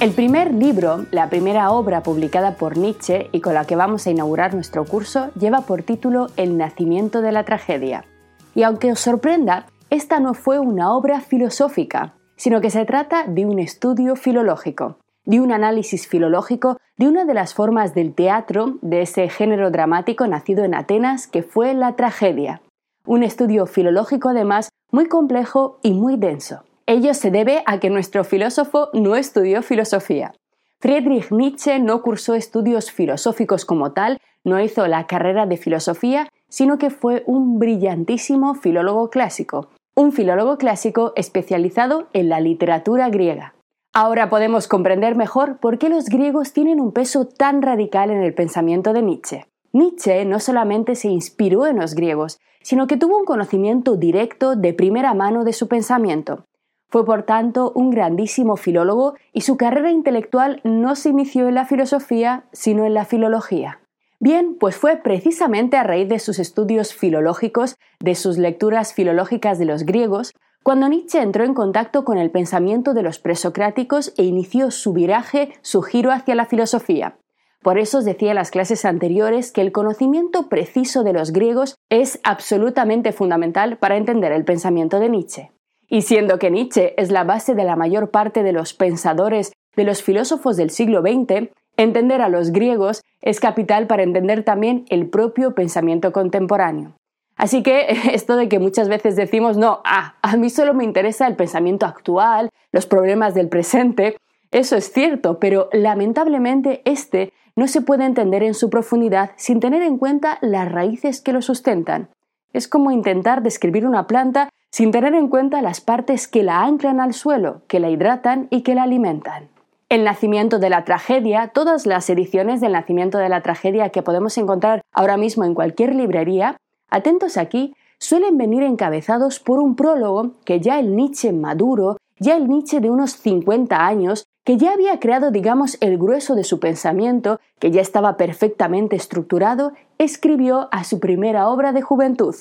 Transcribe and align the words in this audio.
El 0.00 0.12
primer 0.12 0.54
libro, 0.54 1.04
la 1.10 1.28
primera 1.28 1.70
obra 1.72 2.02
publicada 2.02 2.54
por 2.54 2.78
Nietzsche 2.78 3.28
y 3.32 3.42
con 3.42 3.52
la 3.52 3.66
que 3.66 3.76
vamos 3.76 4.06
a 4.06 4.10
inaugurar 4.10 4.54
nuestro 4.54 4.86
curso, 4.86 5.30
lleva 5.38 5.60
por 5.60 5.82
título 5.82 6.28
El 6.38 6.56
nacimiento 6.56 7.20
de 7.20 7.32
la 7.32 7.44
tragedia. 7.44 8.06
Y 8.54 8.62
aunque 8.62 8.92
os 8.92 8.98
sorprenda, 8.98 9.66
esta 9.90 10.18
no 10.18 10.32
fue 10.32 10.58
una 10.58 10.94
obra 10.94 11.20
filosófica, 11.20 12.14
sino 12.36 12.62
que 12.62 12.70
se 12.70 12.86
trata 12.86 13.26
de 13.26 13.44
un 13.44 13.58
estudio 13.58 14.16
filológico, 14.16 14.96
de 15.26 15.38
un 15.38 15.52
análisis 15.52 16.08
filológico 16.08 16.78
de 16.96 17.06
una 17.06 17.26
de 17.26 17.34
las 17.34 17.52
formas 17.52 17.94
del 17.94 18.14
teatro 18.14 18.78
de 18.80 19.02
ese 19.02 19.28
género 19.28 19.70
dramático 19.70 20.26
nacido 20.26 20.64
en 20.64 20.74
Atenas 20.74 21.26
que 21.26 21.42
fue 21.42 21.74
la 21.74 21.94
tragedia. 21.96 22.62
Un 23.04 23.22
estudio 23.22 23.66
filológico 23.66 24.30
además 24.30 24.70
muy 24.90 25.08
complejo 25.08 25.78
y 25.82 25.92
muy 25.92 26.16
denso. 26.16 26.64
Ello 26.90 27.14
se 27.14 27.30
debe 27.30 27.62
a 27.66 27.78
que 27.78 27.88
nuestro 27.88 28.24
filósofo 28.24 28.88
no 28.92 29.14
estudió 29.14 29.62
filosofía. 29.62 30.32
Friedrich 30.80 31.30
Nietzsche 31.30 31.78
no 31.78 32.02
cursó 32.02 32.34
estudios 32.34 32.90
filosóficos 32.90 33.64
como 33.64 33.92
tal, 33.92 34.18
no 34.42 34.60
hizo 34.60 34.84
la 34.88 35.06
carrera 35.06 35.46
de 35.46 35.56
filosofía, 35.56 36.28
sino 36.48 36.78
que 36.78 36.90
fue 36.90 37.22
un 37.26 37.60
brillantísimo 37.60 38.56
filólogo 38.56 39.08
clásico, 39.08 39.68
un 39.94 40.10
filólogo 40.10 40.58
clásico 40.58 41.12
especializado 41.14 42.08
en 42.12 42.28
la 42.28 42.40
literatura 42.40 43.08
griega. 43.08 43.54
Ahora 43.94 44.28
podemos 44.28 44.66
comprender 44.66 45.14
mejor 45.14 45.58
por 45.58 45.78
qué 45.78 45.90
los 45.90 46.06
griegos 46.06 46.52
tienen 46.52 46.80
un 46.80 46.90
peso 46.90 47.24
tan 47.24 47.62
radical 47.62 48.10
en 48.10 48.20
el 48.20 48.34
pensamiento 48.34 48.92
de 48.92 49.02
Nietzsche. 49.02 49.46
Nietzsche 49.72 50.24
no 50.24 50.40
solamente 50.40 50.96
se 50.96 51.06
inspiró 51.06 51.68
en 51.68 51.78
los 51.78 51.94
griegos, 51.94 52.40
sino 52.62 52.88
que 52.88 52.96
tuvo 52.96 53.16
un 53.16 53.26
conocimiento 53.26 53.94
directo 53.94 54.56
de 54.56 54.74
primera 54.74 55.14
mano 55.14 55.44
de 55.44 55.52
su 55.52 55.68
pensamiento. 55.68 56.46
Fue 56.90 57.04
por 57.04 57.22
tanto 57.22 57.70
un 57.76 57.90
grandísimo 57.90 58.56
filólogo 58.56 59.14
y 59.32 59.42
su 59.42 59.56
carrera 59.56 59.92
intelectual 59.92 60.60
no 60.64 60.96
se 60.96 61.10
inició 61.10 61.48
en 61.48 61.54
la 61.54 61.64
filosofía, 61.64 62.44
sino 62.52 62.84
en 62.84 62.94
la 62.94 63.04
filología. 63.04 63.80
Bien, 64.18 64.56
pues 64.58 64.76
fue 64.76 64.96
precisamente 64.96 65.76
a 65.76 65.84
raíz 65.84 66.08
de 66.08 66.18
sus 66.18 66.40
estudios 66.40 66.92
filológicos, 66.92 67.76
de 68.00 68.14
sus 68.16 68.38
lecturas 68.38 68.92
filológicas 68.92 69.58
de 69.58 69.66
los 69.66 69.84
griegos, 69.84 70.34
cuando 70.62 70.88
Nietzsche 70.88 71.22
entró 71.22 71.44
en 71.44 71.54
contacto 71.54 72.04
con 72.04 72.18
el 72.18 72.30
pensamiento 72.30 72.92
de 72.92 73.02
los 73.02 73.18
presocráticos 73.18 74.12
e 74.18 74.24
inició 74.24 74.70
su 74.70 74.92
viraje, 74.92 75.54
su 75.62 75.82
giro 75.82 76.10
hacia 76.10 76.34
la 76.34 76.44
filosofía. 76.44 77.16
Por 77.62 77.78
eso 77.78 77.98
os 77.98 78.04
decía 78.04 78.30
en 78.30 78.36
las 78.36 78.50
clases 78.50 78.84
anteriores 78.84 79.52
que 79.52 79.60
el 79.60 79.72
conocimiento 79.72 80.48
preciso 80.48 81.02
de 81.02 81.12
los 81.12 81.32
griegos 81.32 81.76
es 81.88 82.18
absolutamente 82.24 83.12
fundamental 83.12 83.78
para 83.78 83.96
entender 83.96 84.32
el 84.32 84.44
pensamiento 84.44 84.98
de 84.98 85.08
Nietzsche. 85.08 85.50
Y 85.90 86.02
siendo 86.02 86.38
que 86.38 86.52
Nietzsche 86.52 86.94
es 86.96 87.10
la 87.10 87.24
base 87.24 87.54
de 87.54 87.64
la 87.64 87.74
mayor 87.74 88.10
parte 88.10 88.44
de 88.44 88.52
los 88.52 88.72
pensadores, 88.72 89.52
de 89.76 89.84
los 89.84 90.02
filósofos 90.02 90.56
del 90.56 90.70
siglo 90.70 91.02
XX, 91.02 91.50
entender 91.76 92.22
a 92.22 92.28
los 92.28 92.52
griegos 92.52 93.02
es 93.20 93.40
capital 93.40 93.88
para 93.88 94.04
entender 94.04 94.44
también 94.44 94.84
el 94.88 95.10
propio 95.10 95.54
pensamiento 95.54 96.12
contemporáneo. 96.12 96.94
Así 97.36 97.64
que 97.64 97.86
esto 98.12 98.36
de 98.36 98.48
que 98.48 98.60
muchas 98.60 98.88
veces 98.88 99.16
decimos, 99.16 99.56
no, 99.56 99.80
ah, 99.84 100.14
a 100.22 100.36
mí 100.36 100.48
solo 100.48 100.74
me 100.74 100.84
interesa 100.84 101.26
el 101.26 101.34
pensamiento 101.34 101.86
actual, 101.86 102.50
los 102.70 102.86
problemas 102.86 103.34
del 103.34 103.48
presente, 103.48 104.16
eso 104.52 104.76
es 104.76 104.92
cierto, 104.92 105.38
pero 105.38 105.68
lamentablemente 105.72 106.82
este 106.84 107.32
no 107.56 107.66
se 107.66 107.82
puede 107.82 108.04
entender 108.04 108.42
en 108.42 108.54
su 108.54 108.70
profundidad 108.70 109.32
sin 109.36 109.58
tener 109.58 109.82
en 109.82 109.98
cuenta 109.98 110.38
las 110.40 110.70
raíces 110.70 111.20
que 111.20 111.32
lo 111.32 111.42
sustentan. 111.42 112.10
Es 112.52 112.68
como 112.68 112.90
intentar 112.90 113.42
describir 113.42 113.86
una 113.86 114.06
planta 114.06 114.48
sin 114.70 114.92
tener 114.92 115.14
en 115.14 115.28
cuenta 115.28 115.62
las 115.62 115.80
partes 115.80 116.28
que 116.28 116.42
la 116.42 116.62
anclan 116.62 117.00
al 117.00 117.12
suelo, 117.12 117.62
que 117.66 117.80
la 117.80 117.90
hidratan 117.90 118.46
y 118.50 118.62
que 118.62 118.74
la 118.74 118.84
alimentan. 118.84 119.48
El 119.88 120.04
nacimiento 120.04 120.60
de 120.60 120.70
la 120.70 120.84
tragedia, 120.84 121.48
todas 121.48 121.84
las 121.84 122.08
ediciones 122.08 122.60
del 122.60 122.72
nacimiento 122.72 123.18
de 123.18 123.28
la 123.28 123.40
tragedia 123.40 123.88
que 123.88 124.02
podemos 124.02 124.38
encontrar 124.38 124.82
ahora 124.92 125.16
mismo 125.16 125.44
en 125.44 125.54
cualquier 125.54 125.96
librería, 125.96 126.56
atentos 126.88 127.36
aquí, 127.36 127.74
suelen 127.98 128.38
venir 128.38 128.62
encabezados 128.62 129.40
por 129.40 129.58
un 129.58 129.74
prólogo 129.74 130.32
que 130.44 130.60
ya 130.60 130.78
el 130.78 130.94
Nietzsche 130.94 131.32
maduro, 131.32 131.96
ya 132.18 132.36
el 132.36 132.48
Nietzsche 132.48 132.80
de 132.80 132.90
unos 132.90 133.12
50 133.16 133.84
años, 133.84 134.26
que 134.44 134.56
ya 134.56 134.72
había 134.72 135.00
creado, 135.00 135.32
digamos, 135.32 135.76
el 135.80 135.98
grueso 135.98 136.34
de 136.34 136.44
su 136.44 136.60
pensamiento, 136.60 137.40
que 137.58 137.72
ya 137.72 137.80
estaba 137.80 138.16
perfectamente 138.16 138.94
estructurado, 138.94 139.72
escribió 139.98 140.68
a 140.70 140.84
su 140.84 141.00
primera 141.00 141.48
obra 141.48 141.72
de 141.72 141.82
juventud, 141.82 142.36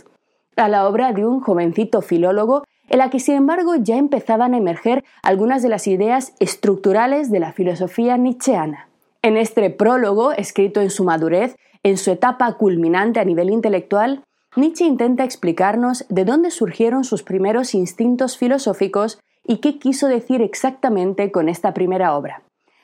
a 0.59 0.68
la 0.68 0.88
obra 0.88 1.14
de 1.14 1.25
un 1.25 1.40
jovencito 1.40 2.02
filólogo 2.02 2.64
en 2.90 3.00
la 3.00 3.09
que 3.09 3.20
sin 3.20 3.36
embargo 3.36 3.75
ya 3.75 3.97
empezaban 3.97 4.53
a 4.53 4.58
emerger 4.58 5.03
algunas 5.24 5.62
de 5.62 5.70
las 5.70 5.88
ideas 5.88 6.34
estructurales 6.40 7.31
de 7.31 7.40
la 7.40 7.53
filosofía 7.53 8.18
nietzscheana. 8.18 8.90
En 9.22 9.38
este 9.38 9.69
prólogo, 9.69 10.31
escrito 10.31 10.81
en 10.81 10.90
su 10.90 11.03
madurez, 11.03 11.56
en 11.84 11.98
su 11.98 12.12
etapa 12.12 12.52
culminante 12.53 13.19
a 13.19 13.25
nivel 13.25 13.50
intelectual, 13.50 14.24
Nietzsche 14.56 14.86
intenta 14.86 15.24
explicarnos 15.24 16.06
de 16.09 16.25
dónde 16.25 16.50
surgieron 16.50 17.03
sus 17.03 17.22
primeros 17.22 17.75
instintos 17.75 18.38
filosóficos 18.38 19.19
y 19.46 19.58
qué 19.58 19.78
quiso 19.78 20.08
decir 20.08 20.42
exactamente 20.42 21.31
con 21.31 21.50
esta 21.50 21.74
primera 21.74 22.16
obra. 22.16 22.42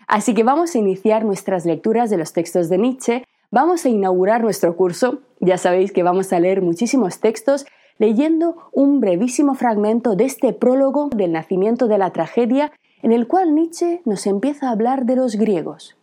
Así 0.07 0.35
que 0.35 0.43
vamos 0.43 0.75
a 0.75 0.77
iniciar 0.77 1.25
nuestras 1.25 1.65
lecturas 1.65 2.11
de 2.11 2.17
los 2.17 2.33
textos 2.33 2.69
de 2.69 2.77
Nietzsche 2.77 3.25
Vamos 3.51 3.85
a 3.85 3.89
inaugurar 3.89 4.43
nuestro 4.43 4.75
curso. 4.75 5.19
Ya 5.39 5.57
sabéis 5.57 5.91
que 5.91 6.03
vamos 6.03 6.31
a 6.33 6.39
leer 6.39 6.61
muchísimos 6.61 7.19
textos 7.19 7.65
leyendo 7.97 8.69
un 8.71 8.99
brevísimo 8.99 9.55
fragmento 9.55 10.15
de 10.15 10.25
este 10.25 10.53
prólogo 10.53 11.09
del 11.15 11.31
nacimiento 11.31 11.87
de 11.87 11.97
la 11.97 12.11
tragedia 12.11 12.71
en 13.01 13.11
el 13.11 13.27
cual 13.27 13.53
Nietzsche 13.53 14.01
nos 14.05 14.25
empieza 14.25 14.67
a 14.67 14.71
hablar 14.71 15.05
de 15.05 15.15
los 15.15 15.35
griegos. 15.35 15.95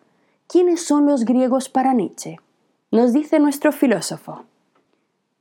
¿Quiénes 0.47 0.85
son 0.85 1.07
los 1.07 1.25
griegos 1.25 1.69
para 1.69 1.95
Nietzsche? 1.95 2.39
Nos 2.91 3.13
dice 3.13 3.41
nuestro 3.41 3.73
filósofo. 3.73 4.45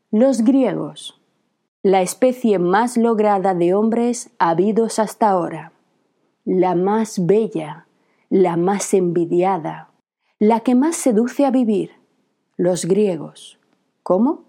Los 0.10 0.42
griegos, 0.44 1.22
la 1.84 2.02
especie 2.02 2.60
más 2.60 2.98
lograda 2.98 3.54
de 3.54 3.74
hombres 3.74 4.30
habidos 4.40 5.00
hasta 5.00 5.30
ahora, 5.30 5.72
la 6.46 6.76
más 6.76 7.26
bella, 7.26 7.86
la 8.30 8.58
más 8.58 8.94
envidiada, 8.94 9.91
la 10.42 10.62
que 10.62 10.74
más 10.74 10.96
seduce 10.96 11.46
a 11.46 11.52
vivir, 11.52 11.92
los 12.58 12.86
griegos. 12.86 13.60
¿Cómo? 14.02 14.46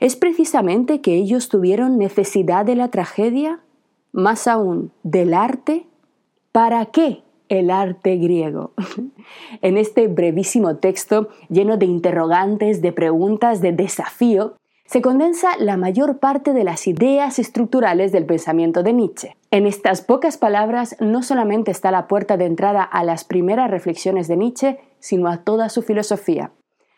¿Es 0.00 0.16
precisamente 0.16 1.00
que 1.02 1.14
ellos 1.14 1.48
tuvieron 1.48 1.98
necesidad 1.98 2.66
de 2.66 2.74
la 2.74 2.88
tragedia? 2.88 3.60
Más 4.10 4.48
aún, 4.48 4.90
del 5.04 5.32
arte. 5.32 5.86
¿Para 6.50 6.84
qué 6.86 7.22
el 7.48 7.70
arte 7.70 8.16
griego? 8.16 8.72
en 9.62 9.78
este 9.78 10.08
brevísimo 10.08 10.78
texto, 10.78 11.28
lleno 11.48 11.76
de 11.76 11.86
interrogantes, 11.86 12.82
de 12.82 12.92
preguntas, 12.92 13.60
de 13.60 13.70
desafío, 13.70 14.56
se 14.90 15.02
condensa 15.02 15.50
la 15.56 15.76
mayor 15.76 16.18
parte 16.18 16.52
de 16.52 16.64
las 16.64 16.88
ideas 16.88 17.38
estructurales 17.38 18.10
del 18.10 18.26
pensamiento 18.26 18.82
de 18.82 18.92
Nietzsche. 18.92 19.36
En 19.52 19.68
estas 19.68 20.02
pocas 20.02 20.36
palabras 20.36 20.96
no 20.98 21.22
solamente 21.22 21.70
está 21.70 21.92
la 21.92 22.08
puerta 22.08 22.36
de 22.36 22.46
entrada 22.46 22.82
a 22.82 23.04
las 23.04 23.22
primeras 23.22 23.70
reflexiones 23.70 24.26
de 24.26 24.36
Nietzsche, 24.36 24.80
sino 24.98 25.28
a 25.28 25.44
toda 25.44 25.68
su 25.68 25.82
filosofía. 25.82 26.50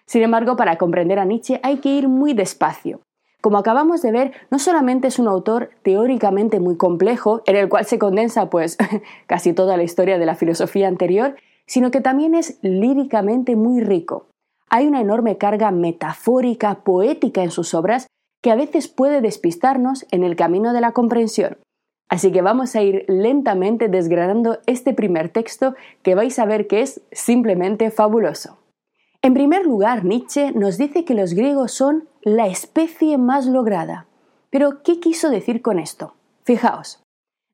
Sin 0.07 0.23
embargo, 0.23 0.57
para 0.57 0.79
comprender 0.79 1.19
a 1.19 1.27
Nietzsche 1.27 1.61
hay 1.63 1.81
que 1.81 1.91
ir 1.91 2.09
muy 2.09 2.33
despacio. 2.33 3.03
Como 3.43 3.59
acabamos 3.59 4.01
de 4.01 4.13
ver, 4.13 4.33
no 4.51 4.59
solamente 4.59 5.09
es 5.09 5.19
un 5.19 5.29
autor 5.29 5.69
teóricamente 5.83 6.61
muy 6.61 6.79
complejo, 6.79 7.43
en 7.45 7.57
el 7.57 7.69
cual 7.69 7.85
se 7.85 7.99
condensa 7.99 8.49
pues 8.49 8.79
casi 9.27 9.53
toda 9.53 9.77
la 9.77 9.83
historia 9.83 10.17
de 10.17 10.25
la 10.25 10.35
filosofía 10.35 10.89
anterior, 10.89 11.37
sino 11.67 11.91
que 11.91 12.01
también 12.01 12.35
es 12.35 12.59
líricamente 12.63 13.55
muy 13.55 13.83
rico 13.83 14.32
hay 14.73 14.87
una 14.87 15.03
enorme 15.03 15.37
carga 15.37 15.71
metafórica, 15.71 16.77
poética 16.83 17.43
en 17.43 17.51
sus 17.51 17.75
obras 17.75 18.07
que 18.43 18.51
a 18.51 18.57
veces 18.57 18.89
puede 18.89 19.21
despistarnos 19.21 20.07
en 20.11 20.25
el 20.25 20.35
camino 20.35 20.73
de 20.73 20.81
la 20.81 20.93
comprensión. 20.93 21.59
Así 22.09 22.33
que 22.33 22.41
vamos 22.41 22.75
a 22.75 22.83
ir 22.83 23.05
lentamente 23.07 23.89
desgranando 23.89 24.61
este 24.67 24.95
primer 24.95 25.29
texto 25.29 25.75
que 26.03 26.15
vais 26.15 26.39
a 26.39 26.47
ver 26.47 26.69
que 26.69 26.81
es 26.81 27.03
simplemente 27.13 27.91
fabuloso. 27.91 28.59
En 29.21 29.35
primer 29.35 29.67
lugar, 29.67 30.07
Nietzsche 30.07 30.53
nos 30.53 30.79
dice 30.79 31.05
que 31.05 31.15
los 31.15 31.35
griegos 31.35 31.73
son 31.73 32.09
la 32.23 32.47
especie 32.47 33.19
más 33.19 33.47
lograda. 33.47 34.07
Pero, 34.49 34.83
¿qué 34.83 35.01
quiso 35.01 35.29
decir 35.29 35.61
con 35.61 35.79
esto? 35.79 36.15
Fijaos, 36.45 37.03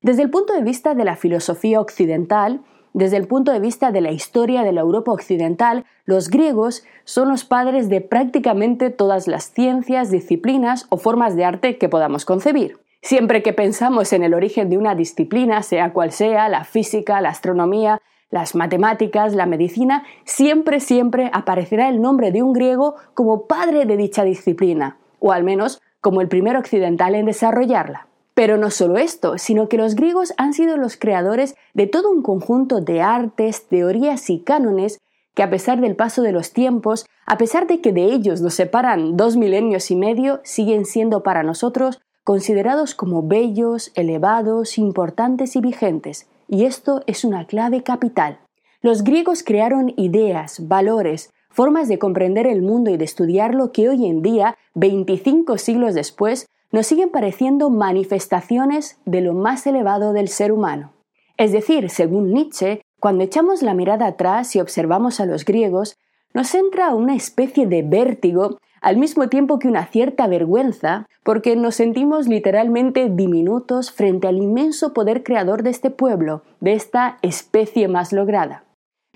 desde 0.01 0.23
el 0.23 0.29
punto 0.29 0.53
de 0.53 0.63
vista 0.63 0.95
de 0.95 1.03
la 1.03 1.17
filosofía 1.17 1.81
occidental, 1.81 2.61
desde 2.93 3.17
el 3.17 3.27
punto 3.27 3.51
de 3.51 3.59
vista 3.59 3.91
de 3.91 4.01
la 4.01 4.11
historia 4.11 4.63
de 4.63 4.71
la 4.71 4.81
Europa 4.81 5.11
occidental, 5.11 5.85
los 6.05 6.29
griegos 6.29 6.83
son 7.03 7.29
los 7.29 7.45
padres 7.45 7.89
de 7.89 8.01
prácticamente 8.01 8.89
todas 8.89 9.27
las 9.27 9.51
ciencias, 9.51 10.11
disciplinas 10.11 10.87
o 10.89 10.97
formas 10.97 11.35
de 11.35 11.45
arte 11.45 11.77
que 11.77 11.89
podamos 11.89 12.25
concebir. 12.25 12.79
Siempre 13.01 13.43
que 13.43 13.53
pensamos 13.53 14.11
en 14.11 14.23
el 14.23 14.33
origen 14.33 14.69
de 14.69 14.77
una 14.77 14.95
disciplina, 14.95 15.63
sea 15.63 15.93
cual 15.93 16.11
sea, 16.11 16.49
la 16.49 16.65
física, 16.65 17.21
la 17.21 17.29
astronomía, 17.29 18.01
las 18.29 18.55
matemáticas, 18.55 19.33
la 19.33 19.45
medicina, 19.45 20.03
siempre, 20.25 20.79
siempre 20.79 21.31
aparecerá 21.33 21.89
el 21.89 22.01
nombre 22.01 22.31
de 22.31 22.43
un 22.43 22.53
griego 22.53 22.95
como 23.13 23.47
padre 23.47 23.85
de 23.85 23.97
dicha 23.97 24.23
disciplina, 24.23 24.97
o 25.19 25.31
al 25.31 25.43
menos 25.43 25.81
como 26.01 26.21
el 26.21 26.27
primer 26.27 26.57
occidental 26.57 27.15
en 27.15 27.25
desarrollarla. 27.25 28.08
Pero 28.39 28.55
no 28.55 28.71
solo 28.71 28.97
esto, 28.97 29.37
sino 29.37 29.67
que 29.67 29.75
los 29.75 29.95
griegos 29.95 30.33
han 30.37 30.53
sido 30.53 30.77
los 30.77 30.95
creadores 30.95 31.55
de 31.73 31.87
todo 31.87 32.09
un 32.09 32.21
conjunto 32.21 32.79
de 32.79 33.01
artes, 33.01 33.67
teorías 33.67 34.29
y 34.29 34.39
cánones 34.39 35.01
que 35.35 35.43
a 35.43 35.49
pesar 35.49 35.81
del 35.81 35.97
paso 35.97 36.21
de 36.21 36.31
los 36.31 36.53
tiempos, 36.53 37.05
a 37.25 37.37
pesar 37.37 37.67
de 37.67 37.81
que 37.81 37.91
de 37.91 38.05
ellos 38.05 38.39
nos 38.39 38.53
separan 38.53 39.17
dos 39.17 39.35
milenios 39.35 39.91
y 39.91 39.97
medio, 39.97 40.39
siguen 40.45 40.85
siendo 40.85 41.21
para 41.21 41.43
nosotros 41.43 41.99
considerados 42.23 42.95
como 42.95 43.27
bellos, 43.27 43.91
elevados, 43.95 44.77
importantes 44.77 45.57
y 45.57 45.59
vigentes. 45.59 46.29
Y 46.47 46.63
esto 46.63 47.03
es 47.07 47.25
una 47.25 47.45
clave 47.45 47.83
capital. 47.83 48.39
Los 48.81 49.03
griegos 49.03 49.43
crearon 49.43 49.93
ideas, 49.97 50.65
valores, 50.65 51.33
formas 51.49 51.89
de 51.89 51.99
comprender 51.99 52.47
el 52.47 52.61
mundo 52.61 52.89
y 52.89 52.95
de 52.95 53.03
estudiarlo 53.03 53.73
que 53.73 53.89
hoy 53.89 54.05
en 54.05 54.21
día, 54.21 54.57
25 54.75 55.57
siglos 55.57 55.93
después, 55.93 56.47
nos 56.71 56.87
siguen 56.87 57.09
pareciendo 57.09 57.69
manifestaciones 57.69 58.99
de 59.05 59.21
lo 59.21 59.33
más 59.33 59.65
elevado 59.65 60.13
del 60.13 60.27
ser 60.27 60.51
humano. 60.51 60.93
Es 61.37 61.51
decir, 61.51 61.89
según 61.89 62.33
Nietzsche, 62.33 62.81
cuando 62.99 63.23
echamos 63.23 63.61
la 63.61 63.73
mirada 63.73 64.07
atrás 64.07 64.55
y 64.55 64.59
observamos 64.59 65.19
a 65.19 65.25
los 65.25 65.45
griegos, 65.45 65.97
nos 66.33 66.53
entra 66.53 66.93
una 66.93 67.15
especie 67.15 67.65
de 67.65 67.81
vértigo 67.81 68.57
al 68.81 68.97
mismo 68.97 69.27
tiempo 69.29 69.59
que 69.59 69.67
una 69.67 69.87
cierta 69.87 70.27
vergüenza, 70.27 71.05
porque 71.23 71.55
nos 71.55 71.75
sentimos 71.75 72.27
literalmente 72.27 73.09
diminutos 73.09 73.91
frente 73.91 74.27
al 74.27 74.37
inmenso 74.37 74.93
poder 74.93 75.23
creador 75.23 75.63
de 75.63 75.69
este 75.69 75.89
pueblo, 75.89 76.43
de 76.59 76.73
esta 76.73 77.17
especie 77.21 77.87
más 77.87 78.13
lograda. 78.13 78.63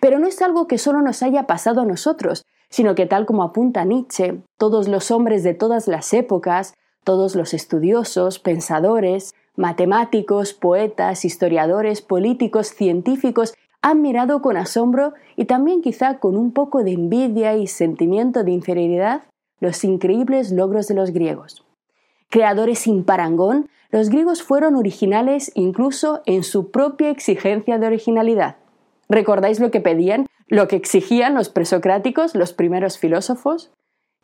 Pero 0.01 0.19
no 0.19 0.27
es 0.27 0.41
algo 0.41 0.67
que 0.67 0.77
solo 0.77 1.01
nos 1.01 1.23
haya 1.23 1.47
pasado 1.47 1.81
a 1.81 1.85
nosotros, 1.85 2.44
sino 2.69 2.95
que 2.95 3.05
tal 3.05 3.25
como 3.25 3.44
apunta 3.44 3.85
Nietzsche, 3.85 4.41
todos 4.57 4.88
los 4.88 5.11
hombres 5.11 5.44
de 5.44 5.53
todas 5.53 5.88
las 5.88 6.13
épocas, 6.13 6.73
todos 7.03 7.35
los 7.35 7.53
estudiosos, 7.53 8.39
pensadores, 8.39 9.33
matemáticos, 9.55 10.53
poetas, 10.53 11.25
historiadores, 11.25 12.01
políticos, 12.01 12.67
científicos 12.67 13.53
han 13.81 14.01
mirado 14.01 14.41
con 14.41 14.57
asombro 14.57 15.13
y 15.35 15.45
también 15.45 15.81
quizá 15.81 16.19
con 16.19 16.38
un 16.38 16.51
poco 16.51 16.83
de 16.83 16.94
envidia 16.94 17.55
y 17.55 17.67
sentimiento 17.67 18.44
de 18.44 18.51
inferioridad 18.51 19.23
los 19.59 19.83
increíbles 19.83 20.51
logros 20.51 20.88
de 20.88 20.95
los 20.95 21.11
griegos. 21.11 21.65
Creadores 22.29 22.79
sin 22.79 23.03
parangón, 23.03 23.69
los 23.91 24.09
griegos 24.09 24.41
fueron 24.41 24.75
originales 24.75 25.51
incluso 25.53 26.23
en 26.25 26.44
su 26.44 26.71
propia 26.71 27.09
exigencia 27.09 27.77
de 27.77 27.88
originalidad. 27.88 28.55
¿Recordáis 29.07 29.59
lo 29.59 29.69
que 29.69 29.81
pedían, 29.81 30.25
lo 30.47 30.67
que 30.67 30.75
exigían 30.75 31.35
los 31.35 31.50
presocráticos, 31.50 32.35
los 32.35 32.53
primeros 32.53 32.97
filósofos? 32.97 33.71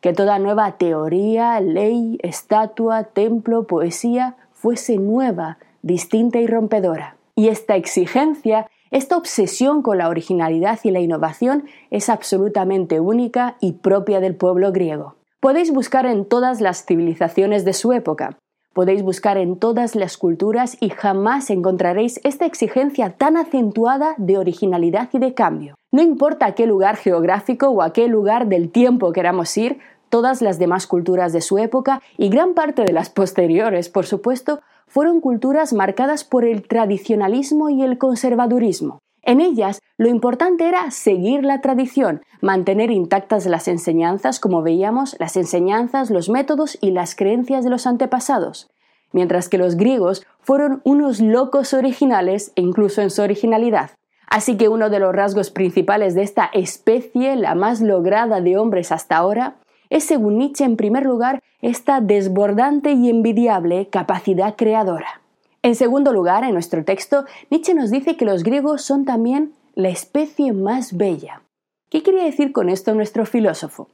Que 0.00 0.12
toda 0.12 0.38
nueva 0.38 0.78
teoría, 0.78 1.60
ley, 1.60 2.18
estatua, 2.22 3.04
templo, 3.04 3.66
poesía 3.66 4.36
fuese 4.52 4.96
nueva, 4.96 5.58
distinta 5.82 6.38
y 6.38 6.46
rompedora. 6.46 7.16
Y 7.34 7.48
esta 7.48 7.76
exigencia 7.76 8.66
esta 8.90 9.16
obsesión 9.16 9.82
con 9.82 9.98
la 9.98 10.08
originalidad 10.08 10.80
y 10.82 10.90
la 10.90 10.98
innovación 10.98 11.66
es 11.90 12.08
absolutamente 12.08 12.98
única 12.98 13.56
y 13.60 13.74
propia 13.74 14.18
del 14.18 14.34
pueblo 14.34 14.72
griego. 14.72 15.14
Podéis 15.38 15.72
buscar 15.72 16.06
en 16.06 16.24
todas 16.24 16.60
las 16.60 16.84
civilizaciones 16.84 17.64
de 17.64 17.72
su 17.72 17.92
época, 17.92 18.36
podéis 18.74 19.02
buscar 19.02 19.38
en 19.38 19.56
todas 19.56 19.94
las 19.94 20.16
culturas 20.16 20.76
y 20.80 20.90
jamás 20.90 21.50
encontraréis 21.50 22.20
esta 22.24 22.46
exigencia 22.46 23.10
tan 23.10 23.36
acentuada 23.36 24.14
de 24.16 24.38
originalidad 24.38 25.08
y 25.12 25.20
de 25.20 25.34
cambio. 25.34 25.76
No 25.92 26.02
importa 26.02 26.46
a 26.46 26.54
qué 26.56 26.66
lugar 26.66 26.96
geográfico 26.96 27.68
o 27.68 27.82
a 27.82 27.92
qué 27.92 28.08
lugar 28.08 28.48
del 28.48 28.70
tiempo 28.70 29.12
queramos 29.12 29.56
ir, 29.56 29.78
todas 30.10 30.42
las 30.42 30.58
demás 30.58 30.86
culturas 30.86 31.32
de 31.32 31.40
su 31.40 31.56
época 31.56 32.02
y 32.18 32.28
gran 32.28 32.52
parte 32.52 32.84
de 32.84 32.92
las 32.92 33.08
posteriores, 33.20 33.88
por 33.88 34.04
supuesto, 34.04 34.60
fueron 34.86 35.20
culturas 35.20 35.72
marcadas 35.72 36.24
por 36.24 36.44
el 36.44 36.66
tradicionalismo 36.66 37.70
y 37.70 37.82
el 37.82 37.96
conservadurismo. 37.96 38.98
En 39.22 39.40
ellas 39.40 39.80
lo 39.96 40.08
importante 40.08 40.66
era 40.66 40.90
seguir 40.90 41.44
la 41.44 41.60
tradición, 41.60 42.22
mantener 42.40 42.90
intactas 42.90 43.46
las 43.46 43.68
enseñanzas, 43.68 44.40
como 44.40 44.62
veíamos, 44.62 45.16
las 45.18 45.36
enseñanzas, 45.36 46.10
los 46.10 46.28
métodos 46.28 46.78
y 46.80 46.90
las 46.90 47.14
creencias 47.14 47.64
de 47.64 47.70
los 47.70 47.86
antepasados, 47.86 48.70
mientras 49.12 49.48
que 49.48 49.58
los 49.58 49.76
griegos 49.76 50.26
fueron 50.40 50.80
unos 50.84 51.20
locos 51.20 51.74
originales 51.74 52.52
e 52.56 52.62
incluso 52.62 53.02
en 53.02 53.10
su 53.10 53.22
originalidad. 53.22 53.90
Así 54.26 54.56
que 54.56 54.68
uno 54.68 54.90
de 54.90 55.00
los 55.00 55.14
rasgos 55.14 55.50
principales 55.50 56.14
de 56.14 56.22
esta 56.22 56.50
especie, 56.52 57.36
la 57.36 57.54
más 57.54 57.80
lograda 57.80 58.40
de 58.40 58.56
hombres 58.56 58.92
hasta 58.92 59.16
ahora, 59.16 59.56
es, 59.90 60.04
según 60.04 60.38
Nietzsche, 60.38 60.64
en 60.64 60.76
primer 60.76 61.04
lugar, 61.04 61.42
esta 61.60 62.00
desbordante 62.00 62.92
y 62.92 63.10
envidiable 63.10 63.88
capacidad 63.88 64.56
creadora. 64.56 65.20
En 65.62 65.74
segundo 65.74 66.12
lugar, 66.12 66.44
en 66.44 66.54
nuestro 66.54 66.84
texto, 66.84 67.26
Nietzsche 67.50 67.74
nos 67.74 67.90
dice 67.90 68.16
que 68.16 68.24
los 68.24 68.44
griegos 68.44 68.82
son 68.82 69.04
también 69.04 69.52
la 69.74 69.90
especie 69.90 70.52
más 70.52 70.96
bella. 70.96 71.42
¿Qué 71.90 72.02
quiere 72.02 72.24
decir 72.24 72.52
con 72.52 72.70
esto 72.70 72.94
nuestro 72.94 73.26
filósofo? 73.26 73.88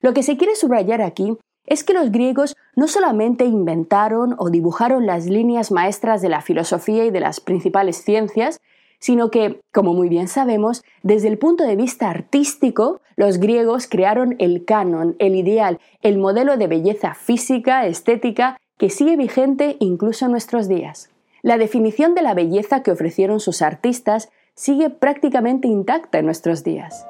Lo 0.00 0.12
que 0.12 0.22
se 0.22 0.36
quiere 0.36 0.56
subrayar 0.56 1.02
aquí 1.02 1.36
es 1.66 1.84
que 1.84 1.94
los 1.94 2.10
griegos 2.10 2.56
no 2.74 2.88
solamente 2.88 3.44
inventaron 3.44 4.34
o 4.38 4.50
dibujaron 4.50 5.06
las 5.06 5.26
líneas 5.26 5.70
maestras 5.70 6.20
de 6.20 6.28
la 6.28 6.40
filosofía 6.40 7.04
y 7.04 7.10
de 7.10 7.20
las 7.20 7.40
principales 7.40 8.02
ciencias, 8.02 8.60
sino 8.98 9.30
que, 9.30 9.60
como 9.72 9.94
muy 9.94 10.08
bien 10.08 10.28
sabemos, 10.28 10.82
desde 11.02 11.28
el 11.28 11.38
punto 11.38 11.64
de 11.64 11.76
vista 11.76 12.10
artístico, 12.10 13.00
los 13.16 13.38
griegos 13.38 13.86
crearon 13.86 14.36
el 14.38 14.64
canon, 14.64 15.16
el 15.18 15.34
ideal, 15.34 15.78
el 16.02 16.18
modelo 16.18 16.56
de 16.56 16.66
belleza 16.66 17.14
física, 17.14 17.86
estética, 17.86 18.58
que 18.78 18.90
sigue 18.90 19.16
vigente 19.16 19.76
incluso 19.80 20.24
en 20.26 20.32
nuestros 20.32 20.68
días. 20.68 21.10
La 21.42 21.58
definición 21.58 22.14
de 22.14 22.22
la 22.22 22.34
belleza 22.34 22.82
que 22.82 22.90
ofrecieron 22.90 23.38
sus 23.38 23.62
artistas 23.62 24.30
sigue 24.54 24.90
prácticamente 24.90 25.68
intacta 25.68 26.18
en 26.18 26.26
nuestros 26.26 26.64
días. 26.64 27.06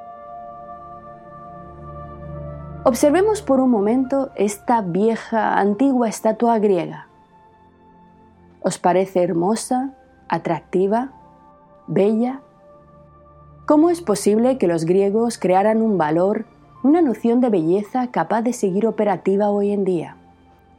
Observemos 2.87 3.41
por 3.41 3.61
un 3.61 3.71
momento 3.71 4.31
esta 4.35 4.83
vieja, 4.83 5.59
antigua 5.59 6.09
estatua 6.09 6.59
griega. 6.59 7.09
¿Os 8.61 8.79
parece 8.79 9.23
hermosa, 9.23 9.95
atractiva? 10.29 11.13
Bella? 11.87 12.41
¿Cómo 13.67 13.91
es 13.91 14.01
posible 14.01 14.59
que 14.59 14.67
los 14.67 14.85
griegos 14.85 15.39
crearan 15.39 15.83
un 15.83 15.99
valor, 15.99 16.45
una 16.83 17.01
noción 17.01 17.41
de 17.41 17.51
belleza 17.51 18.09
capaz 18.11 18.43
de 18.43 18.53
seguir 18.53 18.87
operativa 18.87 19.51
hoy 19.51 19.73
en 19.73 19.85
día, 19.85 20.17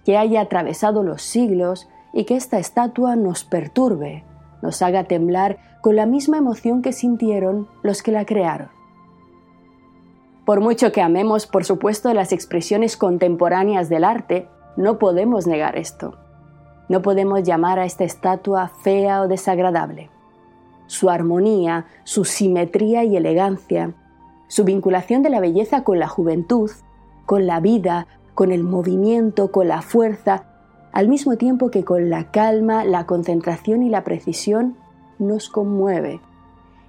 que 0.03 0.17
haya 0.17 0.41
atravesado 0.41 1.03
los 1.03 1.21
siglos 1.21 1.87
y 2.13 2.25
que 2.25 2.35
esta 2.35 2.59
estatua 2.59 3.15
nos 3.15 3.43
perturbe, 3.43 4.23
nos 4.61 4.81
haga 4.81 5.05
temblar 5.05 5.57
con 5.81 5.95
la 5.95 6.05
misma 6.05 6.37
emoción 6.37 6.81
que 6.81 6.93
sintieron 6.93 7.67
los 7.81 8.03
que 8.03 8.11
la 8.11 8.25
crearon? 8.25 8.69
Por 10.45 10.61
mucho 10.61 10.91
que 10.91 11.01
amemos, 11.01 11.47
por 11.47 11.65
supuesto, 11.65 12.13
las 12.13 12.31
expresiones 12.31 12.97
contemporáneas 12.97 13.89
del 13.89 14.03
arte, 14.03 14.47
no 14.77 14.99
podemos 14.99 15.47
negar 15.47 15.75
esto. 15.75 16.19
No 16.87 17.01
podemos 17.01 17.41
llamar 17.41 17.79
a 17.79 17.85
esta 17.85 18.03
estatua 18.03 18.67
fea 18.67 19.21
o 19.21 19.27
desagradable 19.27 20.11
su 20.87 21.09
armonía, 21.09 21.85
su 22.03 22.25
simetría 22.25 23.03
y 23.03 23.15
elegancia, 23.15 23.93
su 24.47 24.63
vinculación 24.63 25.23
de 25.23 25.29
la 25.29 25.39
belleza 25.39 25.83
con 25.83 25.99
la 25.99 26.07
juventud, 26.07 26.71
con 27.25 27.47
la 27.47 27.59
vida, 27.59 28.07
con 28.33 28.51
el 28.51 28.63
movimiento, 28.63 29.51
con 29.51 29.67
la 29.67 29.81
fuerza, 29.81 30.45
al 30.91 31.07
mismo 31.07 31.35
tiempo 31.37 31.71
que 31.71 31.83
con 31.83 32.09
la 32.09 32.31
calma, 32.31 32.85
la 32.85 33.05
concentración 33.05 33.83
y 33.83 33.89
la 33.89 34.03
precisión, 34.03 34.77
nos 35.19 35.49
conmueve. 35.49 36.21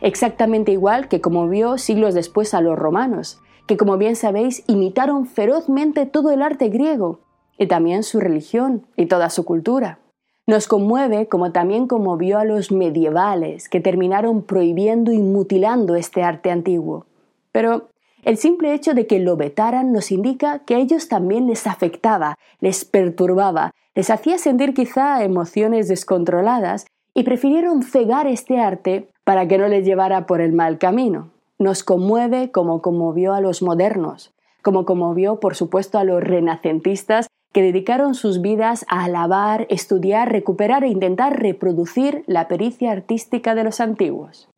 Exactamente 0.00 0.72
igual 0.72 1.08
que 1.08 1.20
como 1.20 1.48
vio 1.48 1.78
siglos 1.78 2.14
después 2.14 2.54
a 2.54 2.60
los 2.60 2.78
romanos, 2.78 3.40
que 3.66 3.76
como 3.76 3.96
bien 3.96 4.14
sabéis 4.14 4.62
imitaron 4.66 5.26
ferozmente 5.26 6.06
todo 6.06 6.30
el 6.30 6.42
arte 6.42 6.68
griego, 6.68 7.20
y 7.58 7.66
también 7.66 8.02
su 8.02 8.20
religión 8.20 8.86
y 8.96 9.06
toda 9.06 9.30
su 9.30 9.44
cultura. 9.44 9.98
Nos 10.46 10.68
conmueve 10.68 11.26
como 11.26 11.50
también 11.50 11.88
conmovió 11.88 12.38
a 12.38 12.44
los 12.44 12.70
medievales, 12.70 13.68
que 13.68 13.80
terminaron 13.80 14.42
prohibiendo 14.42 15.10
y 15.12 15.18
mutilando 15.18 15.96
este 15.96 16.22
arte 16.22 16.52
antiguo. 16.52 17.04
Pero 17.50 17.88
el 18.22 18.36
simple 18.36 18.72
hecho 18.72 18.94
de 18.94 19.08
que 19.08 19.18
lo 19.18 19.36
vetaran 19.36 19.92
nos 19.92 20.12
indica 20.12 20.60
que 20.60 20.76
a 20.76 20.78
ellos 20.78 21.08
también 21.08 21.48
les 21.48 21.66
afectaba, 21.66 22.38
les 22.60 22.84
perturbaba, 22.84 23.72
les 23.96 24.08
hacía 24.08 24.38
sentir 24.38 24.72
quizá 24.72 25.24
emociones 25.24 25.88
descontroladas 25.88 26.86
y 27.12 27.24
prefirieron 27.24 27.82
cegar 27.82 28.28
este 28.28 28.60
arte 28.60 29.08
para 29.24 29.48
que 29.48 29.58
no 29.58 29.66
les 29.66 29.84
llevara 29.84 30.26
por 30.26 30.40
el 30.40 30.52
mal 30.52 30.78
camino. 30.78 31.30
Nos 31.58 31.82
conmueve 31.82 32.52
como 32.52 32.82
conmovió 32.82 33.34
a 33.34 33.40
los 33.40 33.62
modernos, 33.62 34.32
como 34.62 34.84
conmovió 34.84 35.40
por 35.40 35.56
supuesto 35.56 35.98
a 35.98 36.04
los 36.04 36.22
renacentistas 36.22 37.26
que 37.56 37.62
dedicaron 37.62 38.14
sus 38.14 38.42
vidas 38.42 38.84
a 38.86 39.04
alabar, 39.04 39.66
estudiar, 39.70 40.30
recuperar 40.30 40.84
e 40.84 40.88
intentar 40.88 41.40
reproducir 41.40 42.22
la 42.26 42.48
pericia 42.48 42.92
artística 42.92 43.54
de 43.54 43.64
los 43.64 43.80
antiguos. 43.80 44.50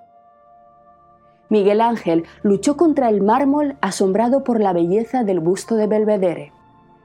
Miguel 1.49 1.81
Ángel 1.81 2.25
luchó 2.43 2.77
contra 2.77 3.09
el 3.09 3.23
mármol 3.23 3.77
asombrado 3.81 4.43
por 4.43 4.61
la 4.61 4.73
belleza 4.73 5.23
del 5.23 5.39
busto 5.39 5.77
de 5.77 5.87
Belvedere. 5.87 6.53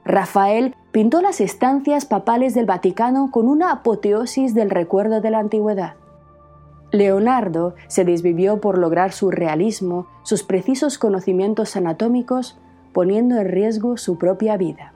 Rafael 0.04 0.74
pintó 0.90 1.22
las 1.22 1.40
estancias 1.40 2.06
papales 2.06 2.54
del 2.54 2.66
Vaticano 2.66 3.30
con 3.30 3.46
una 3.46 3.70
apoteosis 3.70 4.52
del 4.52 4.70
recuerdo 4.70 5.20
de 5.20 5.30
la 5.30 5.38
antigüedad. 5.38 5.94
Leonardo 6.90 7.76
se 7.86 8.04
desvivió 8.04 8.60
por 8.60 8.78
lograr 8.78 9.12
su 9.12 9.30
realismo, 9.30 10.08
sus 10.24 10.42
precisos 10.42 10.98
conocimientos 10.98 11.76
anatómicos, 11.76 12.58
poniendo 12.92 13.36
en 13.36 13.48
riesgo 13.48 13.96
su 13.96 14.18
propia 14.18 14.56
vida. 14.56 14.93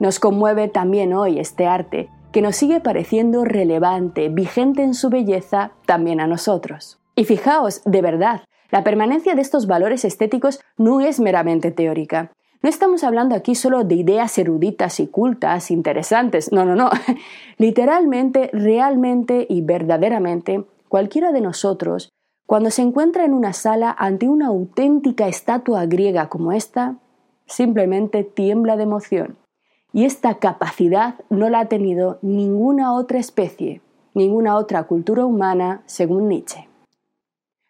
Nos 0.00 0.18
conmueve 0.18 0.68
también 0.68 1.12
hoy 1.12 1.38
este 1.38 1.66
arte, 1.66 2.08
que 2.32 2.40
nos 2.40 2.56
sigue 2.56 2.80
pareciendo 2.80 3.44
relevante, 3.44 4.30
vigente 4.30 4.82
en 4.82 4.94
su 4.94 5.10
belleza, 5.10 5.72
también 5.84 6.20
a 6.20 6.26
nosotros. 6.26 6.98
Y 7.16 7.26
fijaos, 7.26 7.82
de 7.84 8.00
verdad, 8.00 8.40
la 8.70 8.82
permanencia 8.82 9.34
de 9.34 9.42
estos 9.42 9.66
valores 9.66 10.06
estéticos 10.06 10.60
no 10.78 11.02
es 11.02 11.20
meramente 11.20 11.70
teórica. 11.70 12.32
No 12.62 12.70
estamos 12.70 13.04
hablando 13.04 13.34
aquí 13.34 13.54
solo 13.54 13.84
de 13.84 13.96
ideas 13.96 14.38
eruditas 14.38 15.00
y 15.00 15.06
cultas, 15.06 15.70
interesantes, 15.70 16.50
no, 16.50 16.64
no, 16.64 16.74
no. 16.74 16.88
Literalmente, 17.58 18.48
realmente 18.54 19.46
y 19.50 19.60
verdaderamente, 19.60 20.64
cualquiera 20.88 21.30
de 21.30 21.42
nosotros, 21.42 22.08
cuando 22.46 22.70
se 22.70 22.80
encuentra 22.80 23.26
en 23.26 23.34
una 23.34 23.52
sala 23.52 23.94
ante 23.98 24.30
una 24.30 24.46
auténtica 24.46 25.28
estatua 25.28 25.84
griega 25.84 26.30
como 26.30 26.52
esta, 26.52 26.96
simplemente 27.44 28.24
tiembla 28.24 28.78
de 28.78 28.84
emoción. 28.84 29.39
Y 29.92 30.04
esta 30.04 30.34
capacidad 30.38 31.16
no 31.30 31.48
la 31.48 31.60
ha 31.60 31.68
tenido 31.68 32.18
ninguna 32.22 32.94
otra 32.94 33.18
especie, 33.18 33.80
ninguna 34.14 34.56
otra 34.56 34.84
cultura 34.84 35.24
humana, 35.24 35.82
según 35.86 36.28
Nietzsche. 36.28 36.68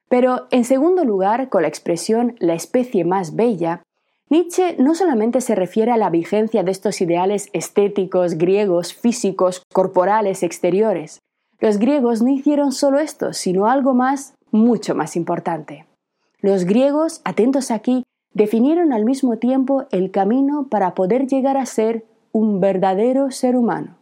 Pero, 0.08 0.46
en 0.50 0.64
segundo 0.64 1.04
lugar, 1.04 1.48
con 1.48 1.62
la 1.62 1.68
expresión 1.68 2.34
la 2.40 2.54
especie 2.54 3.04
más 3.04 3.36
bella, 3.36 3.82
Nietzsche 4.28 4.76
no 4.78 4.94
solamente 4.94 5.40
se 5.40 5.54
refiere 5.54 5.92
a 5.92 5.96
la 5.96 6.10
vigencia 6.10 6.62
de 6.62 6.70
estos 6.70 7.00
ideales 7.00 7.48
estéticos, 7.52 8.34
griegos, 8.34 8.94
físicos, 8.94 9.62
corporales, 9.72 10.42
exteriores. 10.42 11.20
Los 11.58 11.78
griegos 11.78 12.22
no 12.22 12.30
hicieron 12.30 12.72
solo 12.72 12.98
esto, 12.98 13.32
sino 13.32 13.66
algo 13.66 13.92
más, 13.92 14.34
mucho 14.50 14.94
más 14.94 15.16
importante. 15.16 15.86
Los 16.40 16.64
griegos, 16.64 17.20
atentos 17.24 17.70
aquí, 17.70 18.04
definieron 18.32 18.92
al 18.92 19.04
mismo 19.04 19.36
tiempo 19.38 19.86
el 19.90 20.10
camino 20.10 20.68
para 20.70 20.94
poder 20.94 21.26
llegar 21.26 21.56
a 21.56 21.66
ser 21.66 22.04
un 22.32 22.60
verdadero 22.60 23.30
ser 23.30 23.56
humano. 23.56 23.96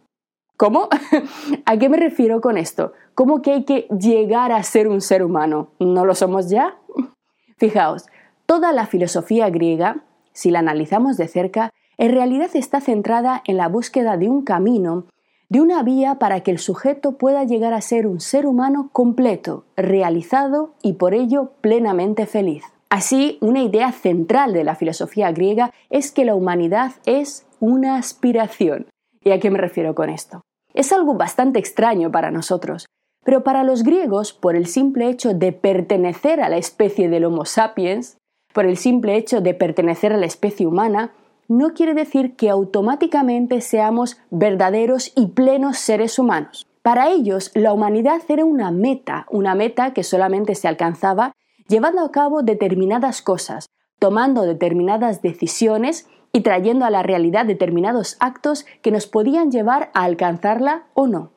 ¿Cómo? 0.57 0.89
¿A 1.65 1.77
qué 1.77 1.89
me 1.89 1.97
refiero 1.97 2.41
con 2.41 2.57
esto? 2.57 2.93
¿Cómo 3.15 3.41
que 3.41 3.51
hay 3.51 3.63
que 3.63 3.87
llegar 3.97 4.51
a 4.51 4.61
ser 4.63 4.87
un 4.87 5.01
ser 5.01 5.23
humano? 5.23 5.69
¿No 5.79 6.05
lo 6.05 6.15
somos 6.15 6.49
ya? 6.49 6.77
Fijaos, 7.57 8.07
toda 8.45 8.73
la 8.73 8.85
filosofía 8.85 9.49
griega, 9.49 10.03
si 10.33 10.51
la 10.51 10.59
analizamos 10.59 11.17
de 11.17 11.27
cerca, 11.27 11.71
en 11.97 12.11
realidad 12.11 12.49
está 12.53 12.81
centrada 12.81 13.41
en 13.45 13.57
la 13.57 13.67
búsqueda 13.67 14.17
de 14.17 14.29
un 14.29 14.43
camino, 14.43 15.05
de 15.49 15.61
una 15.61 15.83
vía 15.83 16.15
para 16.15 16.41
que 16.41 16.51
el 16.51 16.59
sujeto 16.59 17.17
pueda 17.17 17.43
llegar 17.43 17.73
a 17.73 17.81
ser 17.81 18.07
un 18.07 18.19
ser 18.19 18.45
humano 18.45 18.89
completo, 18.93 19.65
realizado 19.75 20.75
y 20.81 20.93
por 20.93 21.13
ello 21.13 21.51
plenamente 21.61 22.25
feliz. 22.25 22.63
Así, 22.89 23.37
una 23.41 23.61
idea 23.61 23.91
central 23.91 24.51
de 24.51 24.63
la 24.63 24.75
filosofía 24.75 25.31
griega 25.31 25.71
es 25.91 26.11
que 26.11 26.25
la 26.25 26.33
humanidad 26.33 26.93
es 27.05 27.45
una 27.59 27.97
aspiración. 27.97 28.87
¿Y 29.23 29.29
a 29.31 29.39
qué 29.39 29.51
me 29.51 29.59
refiero 29.59 29.93
con 29.93 30.09
esto? 30.09 30.41
Es 30.73 30.91
algo 30.91 31.13
bastante 31.13 31.59
extraño 31.59 32.11
para 32.11 32.31
nosotros, 32.31 32.87
pero 33.23 33.43
para 33.43 33.63
los 33.63 33.83
griegos, 33.83 34.33
por 34.33 34.55
el 34.55 34.65
simple 34.65 35.07
hecho 35.07 35.35
de 35.35 35.51
pertenecer 35.51 36.41
a 36.41 36.49
la 36.49 36.57
especie 36.57 37.09
del 37.09 37.25
Homo 37.25 37.45
sapiens, 37.45 38.17
por 38.53 38.65
el 38.65 38.77
simple 38.77 39.15
hecho 39.17 39.41
de 39.41 39.53
pertenecer 39.53 40.13
a 40.13 40.17
la 40.17 40.25
especie 40.25 40.65
humana, 40.65 41.11
no 41.47 41.73
quiere 41.73 41.93
decir 41.93 42.35
que 42.35 42.49
automáticamente 42.49 43.61
seamos 43.61 44.17
verdaderos 44.31 45.11
y 45.15 45.27
plenos 45.27 45.77
seres 45.77 46.17
humanos. 46.17 46.65
Para 46.81 47.09
ellos, 47.09 47.51
la 47.53 47.73
humanidad 47.73 48.21
era 48.29 48.45
una 48.45 48.71
meta, 48.71 49.27
una 49.29 49.53
meta 49.53 49.93
que 49.93 50.03
solamente 50.03 50.55
se 50.55 50.67
alcanzaba 50.67 51.33
llevando 51.69 52.03
a 52.03 52.11
cabo 52.11 52.41
determinadas 52.43 53.21
cosas, 53.21 53.67
tomando 53.99 54.41
determinadas 54.41 55.21
decisiones 55.21 56.07
y 56.33 56.41
trayendo 56.41 56.85
a 56.85 56.89
la 56.89 57.03
realidad 57.03 57.45
determinados 57.45 58.17
actos 58.19 58.65
que 58.81 58.91
nos 58.91 59.07
podían 59.07 59.51
llevar 59.51 59.91
a 59.93 60.03
alcanzarla 60.03 60.87
o 60.93 61.07
no. 61.07 61.31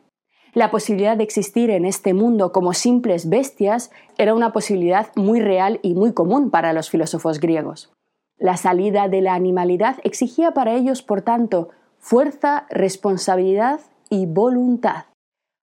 La 0.54 0.70
posibilidad 0.70 1.16
de 1.16 1.24
existir 1.24 1.70
en 1.70 1.86
este 1.86 2.12
mundo 2.12 2.52
como 2.52 2.74
simples 2.74 3.28
bestias 3.28 3.90
era 4.18 4.34
una 4.34 4.52
posibilidad 4.52 5.08
muy 5.16 5.40
real 5.40 5.80
y 5.82 5.94
muy 5.94 6.12
común 6.12 6.50
para 6.50 6.74
los 6.74 6.90
filósofos 6.90 7.40
griegos. 7.40 7.90
La 8.38 8.56
salida 8.56 9.08
de 9.08 9.22
la 9.22 9.34
animalidad 9.34 9.96
exigía 10.02 10.50
para 10.50 10.74
ellos, 10.74 11.02
por 11.02 11.22
tanto, 11.22 11.70
fuerza, 11.98 12.66
responsabilidad 12.68 13.80
y 14.10 14.26
voluntad. 14.26 15.04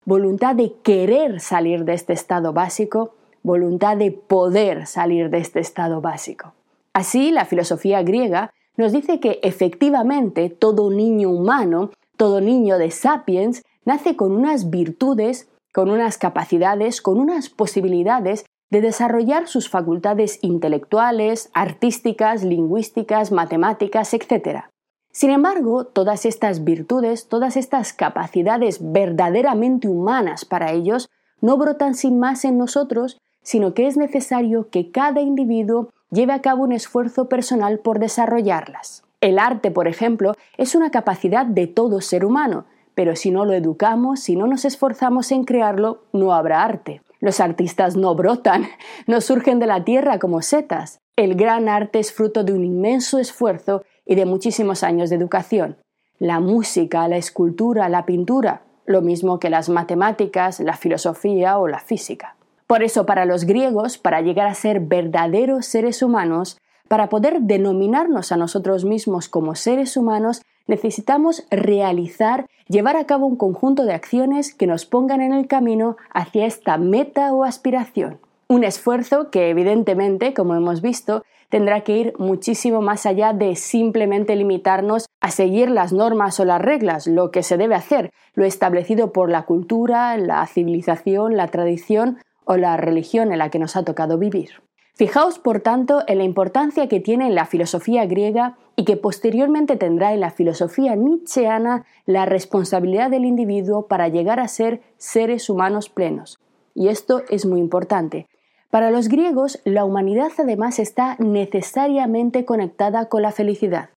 Voluntad 0.06 0.56
de 0.56 0.74
querer 0.82 1.40
salir 1.40 1.86
de 1.86 1.94
este 1.94 2.14
estado 2.14 2.52
básico, 2.52 3.14
voluntad 3.50 3.98
de 3.98 4.12
poder 4.12 4.86
salir 4.86 5.32
de 5.32 5.40
este 5.40 5.60
estado 5.60 6.02
básico. 6.02 6.54
Así, 6.94 7.32
la 7.32 7.46
filosofía 7.46 8.04
griega 8.04 8.52
nos 8.78 8.92
dice 8.92 9.20
que 9.20 9.40
efectivamente 9.42 10.50
todo 10.52 10.92
niño 10.92 11.32
humano, 11.32 11.90
todo 12.16 12.42
niño 12.42 12.78
de 12.78 12.92
sapiens, 12.92 13.64
nace 13.86 14.16
con 14.16 14.34
unas 14.34 14.70
virtudes, 14.70 15.50
con 15.74 15.90
unas 15.90 16.20
capacidades, 16.20 17.02
con 17.02 17.20
unas 17.20 17.50
posibilidades 17.50 18.46
de 18.70 18.82
desarrollar 18.82 19.48
sus 19.48 19.68
facultades 19.68 20.38
intelectuales, 20.44 21.50
artísticas, 21.54 22.44
lingüísticas, 22.44 23.32
matemáticas, 23.32 24.14
etc. 24.14 24.66
Sin 25.12 25.32
embargo, 25.32 25.86
todas 25.86 26.28
estas 26.28 26.64
virtudes, 26.64 27.28
todas 27.28 27.58
estas 27.58 27.94
capacidades 27.94 28.78
verdaderamente 28.80 29.88
humanas 29.88 30.46
para 30.46 30.72
ellos, 30.72 31.10
no 31.42 31.58
brotan 31.58 31.96
sin 31.96 32.20
más 32.20 32.46
en 32.46 32.60
nosotros, 32.60 33.18
sino 33.42 33.74
que 33.74 33.88
es 33.88 33.98
necesario 33.98 34.70
que 34.70 34.92
cada 34.92 35.22
individuo 35.22 35.90
lleve 36.12 36.34
a 36.34 36.42
cabo 36.42 36.64
un 36.64 36.72
esfuerzo 36.72 37.30
personal 37.30 37.80
por 37.80 38.00
desarrollarlas. 38.00 39.04
El 39.22 39.38
arte, 39.38 39.72
por 39.72 39.88
ejemplo, 39.88 40.34
es 40.58 40.76
una 40.76 40.92
capacidad 40.92 41.46
de 41.46 41.68
todo 41.68 42.02
ser 42.02 42.26
humano, 42.26 42.66
pero 42.96 43.16
si 43.16 43.32
no 43.32 43.46
lo 43.46 43.54
educamos, 43.54 44.22
si 44.22 44.36
no 44.36 44.48
nos 44.48 44.66
esforzamos 44.66 45.32
en 45.32 45.44
crearlo, 45.44 46.04
no 46.14 46.34
habrá 46.34 46.64
arte. 46.64 47.02
Los 47.20 47.40
artistas 47.40 47.98
no 47.98 48.16
brotan, 48.16 48.66
no 49.08 49.22
surgen 49.22 49.60
de 49.60 49.68
la 49.68 49.84
tierra 49.84 50.20
como 50.20 50.42
setas. 50.42 51.00
El 51.16 51.36
gran 51.36 51.68
arte 51.68 52.00
es 52.00 52.14
fruto 52.14 52.44
de 52.44 52.54
un 52.54 52.64
inmenso 52.64 53.20
esfuerzo 53.20 53.84
y 54.06 54.16
de 54.16 54.26
muchísimos 54.26 54.84
años 54.84 55.10
de 55.10 55.18
educación. 55.18 55.78
La 56.18 56.40
música, 56.40 57.08
la 57.08 57.18
escultura, 57.18 57.90
la 57.90 58.06
pintura, 58.06 58.64
lo 58.86 59.02
mismo 59.02 59.40
que 59.40 59.50
las 59.50 59.70
matemáticas, 59.70 60.60
la 60.62 60.76
filosofía 60.76 61.58
o 61.58 61.68
la 61.68 61.80
física. 61.80 62.36
Por 62.70 62.84
eso 62.84 63.08
para 63.08 63.26
los 63.26 63.46
griegos, 63.46 63.98
para 63.98 64.22
llegar 64.22 64.46
a 64.46 64.54
ser 64.54 64.80
verdaderos 64.80 65.66
seres 65.66 66.04
humanos, 66.04 66.60
para 66.88 67.10
poder 67.10 67.42
denominarnos 67.42 68.32
a 68.32 68.38
nosotros 68.38 68.86
mismos 68.86 69.28
como 69.28 69.56
seres 69.56 69.98
humanos, 69.98 70.44
necesitamos 70.68 71.48
realizar, 71.50 72.46
llevar 72.68 72.96
a 72.96 73.06
cabo 73.06 73.26
un 73.26 73.38
conjunto 73.38 73.86
de 73.86 73.94
acciones 73.94 74.54
que 74.54 74.68
nos 74.68 74.86
pongan 74.86 75.20
en 75.22 75.34
el 75.34 75.48
camino 75.48 75.98
hacia 76.14 76.46
esta 76.46 76.78
meta 76.78 77.34
o 77.34 77.44
aspiración. 77.44 78.20
Un 78.50 78.64
esfuerzo 78.64 79.32
que 79.32 79.50
evidentemente, 79.50 80.36
como 80.36 80.54
hemos 80.54 80.84
visto, 80.84 81.24
tendrá 81.50 81.82
que 81.82 81.98
ir 81.98 82.14
muchísimo 82.20 82.82
más 82.82 83.08
allá 83.08 83.34
de 83.34 83.56
simplemente 83.56 84.36
limitarnos 84.36 85.08
a 85.22 85.32
seguir 85.32 85.72
las 85.72 85.92
normas 85.92 86.40
o 86.40 86.46
las 86.46 86.62
reglas, 86.62 87.08
lo 87.08 87.32
que 87.32 87.42
se 87.42 87.58
debe 87.58 87.74
hacer, 87.74 88.12
lo 88.36 88.46
establecido 88.46 89.12
por 89.12 89.32
la 89.32 89.46
cultura, 89.46 90.16
la 90.18 90.46
civilización, 90.46 91.36
la 91.36 91.48
tradición 91.48 92.20
o 92.50 92.58
la 92.58 92.78
religión 92.78 93.32
en 93.32 93.38
la 93.38 93.50
que 93.52 93.60
nos 93.60 93.76
ha 93.76 93.84
tocado 93.84 94.18
vivir. 94.18 94.64
Fijaos, 94.96 95.38
por 95.38 95.60
tanto, 95.60 96.02
en 96.08 96.18
la 96.18 96.24
importancia 96.24 96.88
que 96.88 97.00
tiene 97.00 97.28
en 97.28 97.36
la 97.36 97.46
filosofía 97.46 98.08
griega 98.08 98.58
y 98.76 98.86
que 98.86 98.98
posteriormente 98.98 99.78
tendrá 99.78 100.14
en 100.14 100.20
la 100.20 100.32
filosofía 100.32 100.96
nietzscheana 100.96 101.86
la 102.08 102.26
responsabilidad 102.26 103.12
del 103.12 103.26
individuo 103.26 103.86
para 103.86 104.08
llegar 104.08 104.40
a 104.40 104.48
ser 104.48 104.82
seres 104.98 105.48
humanos 105.48 105.90
plenos. 105.90 106.40
Y 106.74 106.88
esto 106.88 107.22
es 107.30 107.46
muy 107.46 107.60
importante. 107.60 108.26
Para 108.72 108.90
los 108.90 109.10
griegos, 109.10 109.62
la 109.64 109.86
humanidad 109.86 110.32
además 110.40 110.80
está 110.80 111.18
necesariamente 111.20 112.46
conectada 112.46 113.10
con 113.10 113.22
la 113.22 113.32
felicidad 113.32 113.92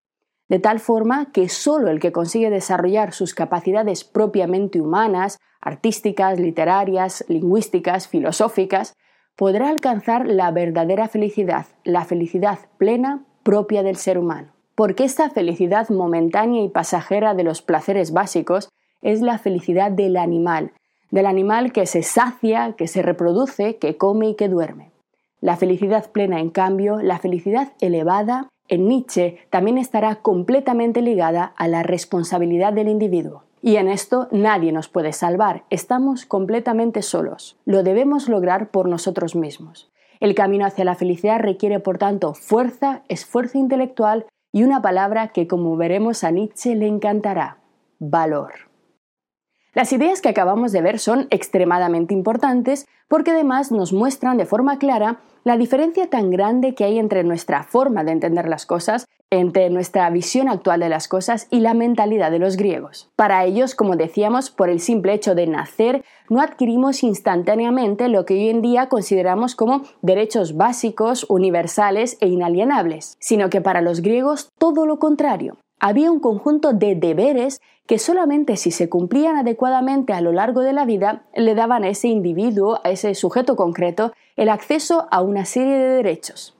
de 0.52 0.58
tal 0.58 0.80
forma 0.80 1.32
que 1.32 1.48
solo 1.48 1.88
el 1.88 1.98
que 1.98 2.12
consigue 2.12 2.50
desarrollar 2.50 3.14
sus 3.14 3.32
capacidades 3.32 4.04
propiamente 4.04 4.82
humanas, 4.82 5.38
artísticas, 5.62 6.38
literarias, 6.38 7.24
lingüísticas, 7.26 8.06
filosóficas, 8.06 8.92
podrá 9.34 9.70
alcanzar 9.70 10.26
la 10.26 10.50
verdadera 10.50 11.08
felicidad, 11.08 11.64
la 11.84 12.04
felicidad 12.04 12.58
plena 12.76 13.24
propia 13.42 13.82
del 13.82 13.96
ser 13.96 14.18
humano. 14.18 14.52
Porque 14.74 15.04
esta 15.04 15.30
felicidad 15.30 15.88
momentánea 15.88 16.62
y 16.62 16.68
pasajera 16.68 17.32
de 17.32 17.44
los 17.44 17.62
placeres 17.62 18.12
básicos 18.12 18.68
es 19.00 19.22
la 19.22 19.38
felicidad 19.38 19.90
del 19.90 20.18
animal, 20.18 20.72
del 21.10 21.24
animal 21.24 21.72
que 21.72 21.86
se 21.86 22.02
sacia, 22.02 22.74
que 22.76 22.88
se 22.88 23.00
reproduce, 23.00 23.78
que 23.78 23.96
come 23.96 24.28
y 24.28 24.34
que 24.34 24.50
duerme. 24.50 24.92
La 25.40 25.56
felicidad 25.56 26.10
plena, 26.12 26.40
en 26.40 26.50
cambio, 26.50 27.00
la 27.00 27.18
felicidad 27.18 27.72
elevada, 27.80 28.50
en 28.72 28.88
Nietzsche, 28.88 29.36
también 29.50 29.76
estará 29.76 30.16
completamente 30.22 31.02
ligada 31.02 31.52
a 31.56 31.68
la 31.68 31.82
responsabilidad 31.82 32.72
del 32.72 32.88
individuo. 32.88 33.44
Y 33.60 33.76
en 33.76 33.86
esto 33.86 34.28
nadie 34.32 34.72
nos 34.72 34.88
puede 34.88 35.12
salvar, 35.12 35.64
estamos 35.68 36.24
completamente 36.24 37.02
solos. 37.02 37.58
Lo 37.66 37.82
debemos 37.82 38.30
lograr 38.30 38.70
por 38.70 38.88
nosotros 38.88 39.36
mismos. 39.36 39.92
El 40.20 40.34
camino 40.34 40.64
hacia 40.64 40.86
la 40.86 40.94
felicidad 40.94 41.38
requiere, 41.38 41.80
por 41.80 41.98
tanto, 41.98 42.32
fuerza, 42.32 43.02
esfuerzo 43.08 43.58
intelectual 43.58 44.24
y 44.52 44.62
una 44.62 44.80
palabra 44.80 45.28
que, 45.28 45.46
como 45.46 45.76
veremos 45.76 46.24
a 46.24 46.30
Nietzsche, 46.30 46.74
le 46.74 46.86
encantará, 46.86 47.58
valor. 47.98 48.71
Las 49.74 49.90
ideas 49.94 50.20
que 50.20 50.28
acabamos 50.28 50.70
de 50.72 50.82
ver 50.82 50.98
son 50.98 51.28
extremadamente 51.30 52.12
importantes 52.12 52.86
porque 53.08 53.30
además 53.30 53.72
nos 53.72 53.94
muestran 53.94 54.36
de 54.36 54.44
forma 54.44 54.78
clara 54.78 55.20
la 55.44 55.56
diferencia 55.56 56.10
tan 56.10 56.30
grande 56.30 56.74
que 56.74 56.84
hay 56.84 56.98
entre 56.98 57.24
nuestra 57.24 57.62
forma 57.62 58.04
de 58.04 58.12
entender 58.12 58.48
las 58.48 58.66
cosas, 58.66 59.08
entre 59.30 59.70
nuestra 59.70 60.10
visión 60.10 60.50
actual 60.50 60.80
de 60.80 60.90
las 60.90 61.08
cosas 61.08 61.48
y 61.50 61.60
la 61.60 61.72
mentalidad 61.72 62.30
de 62.30 62.38
los 62.38 62.58
griegos. 62.58 63.08
Para 63.16 63.46
ellos, 63.46 63.74
como 63.74 63.96
decíamos, 63.96 64.50
por 64.50 64.68
el 64.68 64.78
simple 64.78 65.14
hecho 65.14 65.34
de 65.34 65.46
nacer, 65.46 66.04
no 66.28 66.42
adquirimos 66.42 67.02
instantáneamente 67.02 68.08
lo 68.08 68.26
que 68.26 68.34
hoy 68.34 68.50
en 68.50 68.60
día 68.60 68.90
consideramos 68.90 69.56
como 69.56 69.84
derechos 70.02 70.54
básicos, 70.54 71.24
universales 71.30 72.18
e 72.20 72.28
inalienables, 72.28 73.16
sino 73.20 73.48
que 73.48 73.62
para 73.62 73.80
los 73.80 74.02
griegos 74.02 74.50
todo 74.58 74.84
lo 74.84 74.98
contrario 74.98 75.56
había 75.82 76.12
un 76.12 76.20
conjunto 76.20 76.72
de 76.72 76.94
deberes 76.94 77.60
que 77.86 77.98
solamente 77.98 78.56
si 78.56 78.70
se 78.70 78.88
cumplían 78.88 79.36
adecuadamente 79.36 80.12
a 80.12 80.20
lo 80.20 80.32
largo 80.32 80.60
de 80.60 80.72
la 80.72 80.84
vida 80.84 81.24
le 81.34 81.54
daban 81.54 81.84
a 81.84 81.88
ese 81.88 82.08
individuo, 82.08 82.80
a 82.84 82.90
ese 82.90 83.14
sujeto 83.14 83.56
concreto, 83.56 84.12
el 84.36 84.48
acceso 84.48 85.08
a 85.10 85.22
una 85.22 85.44
serie 85.44 85.78
de 85.78 85.96
derechos. 85.96 86.56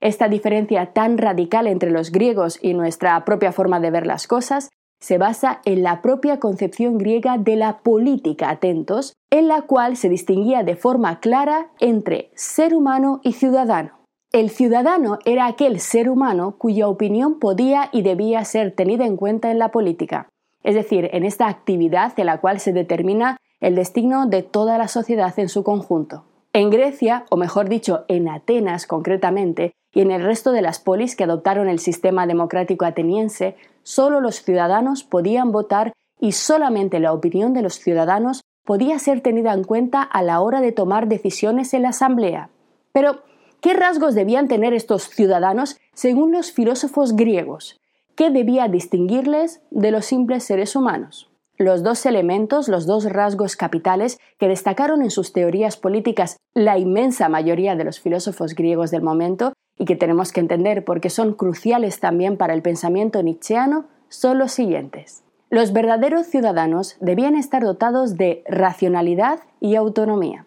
Esta 0.00 0.28
diferencia 0.28 0.92
tan 0.92 1.16
radical 1.16 1.66
entre 1.66 1.90
los 1.90 2.12
griegos 2.12 2.58
y 2.60 2.74
nuestra 2.74 3.24
propia 3.24 3.52
forma 3.52 3.80
de 3.80 3.90
ver 3.90 4.06
las 4.06 4.26
cosas 4.26 4.68
se 5.00 5.18
basa 5.18 5.60
en 5.64 5.82
la 5.82 6.02
propia 6.02 6.40
concepción 6.40 6.98
griega 6.98 7.36
de 7.38 7.56
la 7.56 7.78
política, 7.78 8.50
atentos, 8.50 9.14
en 9.30 9.48
la 9.48 9.62
cual 9.62 9.96
se 9.96 10.08
distinguía 10.08 10.62
de 10.62 10.76
forma 10.76 11.20
clara 11.20 11.70
entre 11.78 12.30
ser 12.34 12.74
humano 12.74 13.20
y 13.22 13.32
ciudadano. 13.32 13.98
El 14.32 14.50
ciudadano 14.50 15.18
era 15.24 15.46
aquel 15.46 15.78
ser 15.78 16.08
humano 16.08 16.56
cuya 16.58 16.88
opinión 16.88 17.38
podía 17.38 17.88
y 17.92 18.02
debía 18.02 18.44
ser 18.44 18.72
tenida 18.72 19.06
en 19.06 19.16
cuenta 19.16 19.50
en 19.50 19.58
la 19.58 19.70
política, 19.70 20.28
es 20.64 20.74
decir, 20.74 21.08
en 21.12 21.24
esta 21.24 21.46
actividad 21.46 22.16
de 22.16 22.24
la 22.24 22.40
cual 22.40 22.58
se 22.58 22.72
determina 22.72 23.36
el 23.60 23.76
destino 23.76 24.26
de 24.26 24.42
toda 24.42 24.76
la 24.76 24.88
sociedad 24.88 25.32
en 25.38 25.48
su 25.48 25.62
conjunto. 25.62 26.24
En 26.52 26.70
Grecia, 26.70 27.24
o 27.30 27.36
mejor 27.36 27.68
dicho, 27.68 28.04
en 28.08 28.28
Atenas 28.28 28.86
concretamente, 28.88 29.74
y 29.92 30.00
en 30.00 30.10
el 30.10 30.24
resto 30.24 30.50
de 30.50 30.62
las 30.62 30.80
polis 30.80 31.14
que 31.14 31.22
adoptaron 31.22 31.68
el 31.68 31.78
sistema 31.78 32.26
democrático 32.26 32.84
ateniense, 32.84 33.54
solo 33.84 34.20
los 34.20 34.42
ciudadanos 34.42 35.04
podían 35.04 35.52
votar 35.52 35.92
y 36.20 36.32
solamente 36.32 36.98
la 36.98 37.12
opinión 37.12 37.54
de 37.54 37.62
los 37.62 37.74
ciudadanos 37.74 38.42
podía 38.64 38.98
ser 38.98 39.20
tenida 39.20 39.52
en 39.52 39.62
cuenta 39.62 40.02
a 40.02 40.22
la 40.22 40.40
hora 40.40 40.60
de 40.60 40.72
tomar 40.72 41.06
decisiones 41.06 41.74
en 41.74 41.82
la 41.82 41.90
asamblea. 41.90 42.50
Pero, 42.92 43.20
¿Qué 43.64 43.72
rasgos 43.72 44.14
debían 44.14 44.46
tener 44.46 44.74
estos 44.74 45.08
ciudadanos 45.08 45.78
según 45.94 46.32
los 46.32 46.52
filósofos 46.52 47.16
griegos? 47.16 47.80
¿Qué 48.16 48.30
debía 48.30 48.68
distinguirles 48.68 49.60
de 49.72 49.90
los 49.90 50.04
simples 50.04 50.44
seres 50.44 50.76
humanos? 50.76 51.32
Los 51.56 51.82
dos 51.82 52.06
elementos, 52.06 52.68
los 52.68 52.86
dos 52.86 53.06
rasgos 53.06 53.56
capitales 53.56 54.20
que 54.38 54.46
destacaron 54.46 55.02
en 55.02 55.10
sus 55.10 55.32
teorías 55.32 55.76
políticas 55.76 56.36
la 56.54 56.78
inmensa 56.78 57.28
mayoría 57.28 57.74
de 57.74 57.82
los 57.82 57.98
filósofos 57.98 58.54
griegos 58.54 58.92
del 58.92 59.02
momento 59.02 59.52
y 59.76 59.84
que 59.84 59.96
tenemos 59.96 60.30
que 60.30 60.38
entender 60.38 60.84
porque 60.84 61.10
son 61.10 61.34
cruciales 61.34 61.98
también 61.98 62.36
para 62.36 62.54
el 62.54 62.62
pensamiento 62.62 63.20
nietzscheano, 63.20 63.86
son 64.08 64.38
los 64.38 64.52
siguientes. 64.52 65.24
Los 65.50 65.72
verdaderos 65.72 66.26
ciudadanos 66.28 66.96
debían 67.00 67.34
estar 67.34 67.64
dotados 67.64 68.16
de 68.16 68.44
racionalidad 68.46 69.40
y 69.60 69.74
autonomía. 69.74 70.46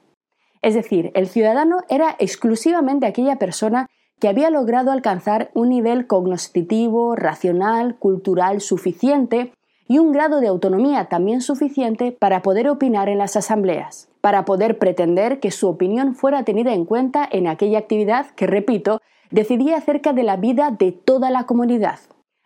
Es 0.62 0.74
decir, 0.74 1.12
el 1.16 1.28
ciudadano 1.28 1.80
era 1.90 2.16
exclusivamente 2.20 3.06
aquella 3.06 3.38
persona 3.38 3.88
que 4.20 4.28
había 4.28 4.50
logrado 4.50 4.92
alcanzar 4.92 5.52
un 5.54 5.70
nivel 5.70 6.08
cognoscitivo, 6.08 7.16
racional, 7.16 7.96
cultural 7.98 8.62
suficiente 8.62 9.54
y 9.88 10.00
un 10.00 10.12
grado 10.12 10.42
de 10.42 10.48
autonomía 10.48 11.06
también 11.06 11.42
suficiente 11.42 12.12
para 12.12 12.42
poder 12.42 12.68
opinar 12.68 13.10
en 13.10 13.20
las 13.20 13.36
asambleas, 13.36 14.10
para 14.22 14.44
poder 14.44 14.78
pretender 14.80 15.40
que 15.40 15.52
su 15.52 15.68
opinión 15.68 16.16
fuera 16.16 16.44
tenida 16.44 16.74
en 16.74 16.86
cuenta 16.86 17.28
en 17.32 17.48
aquella 17.48 17.80
actividad 17.80 18.28
que, 18.32 18.48
repito, 18.48 19.02
decidía 19.32 19.78
acerca 19.78 20.14
de 20.14 20.24
la 20.24 20.36
vida 20.36 20.72
de 20.78 20.92
toda 20.92 21.30
la 21.30 21.46
comunidad. 21.46 22.00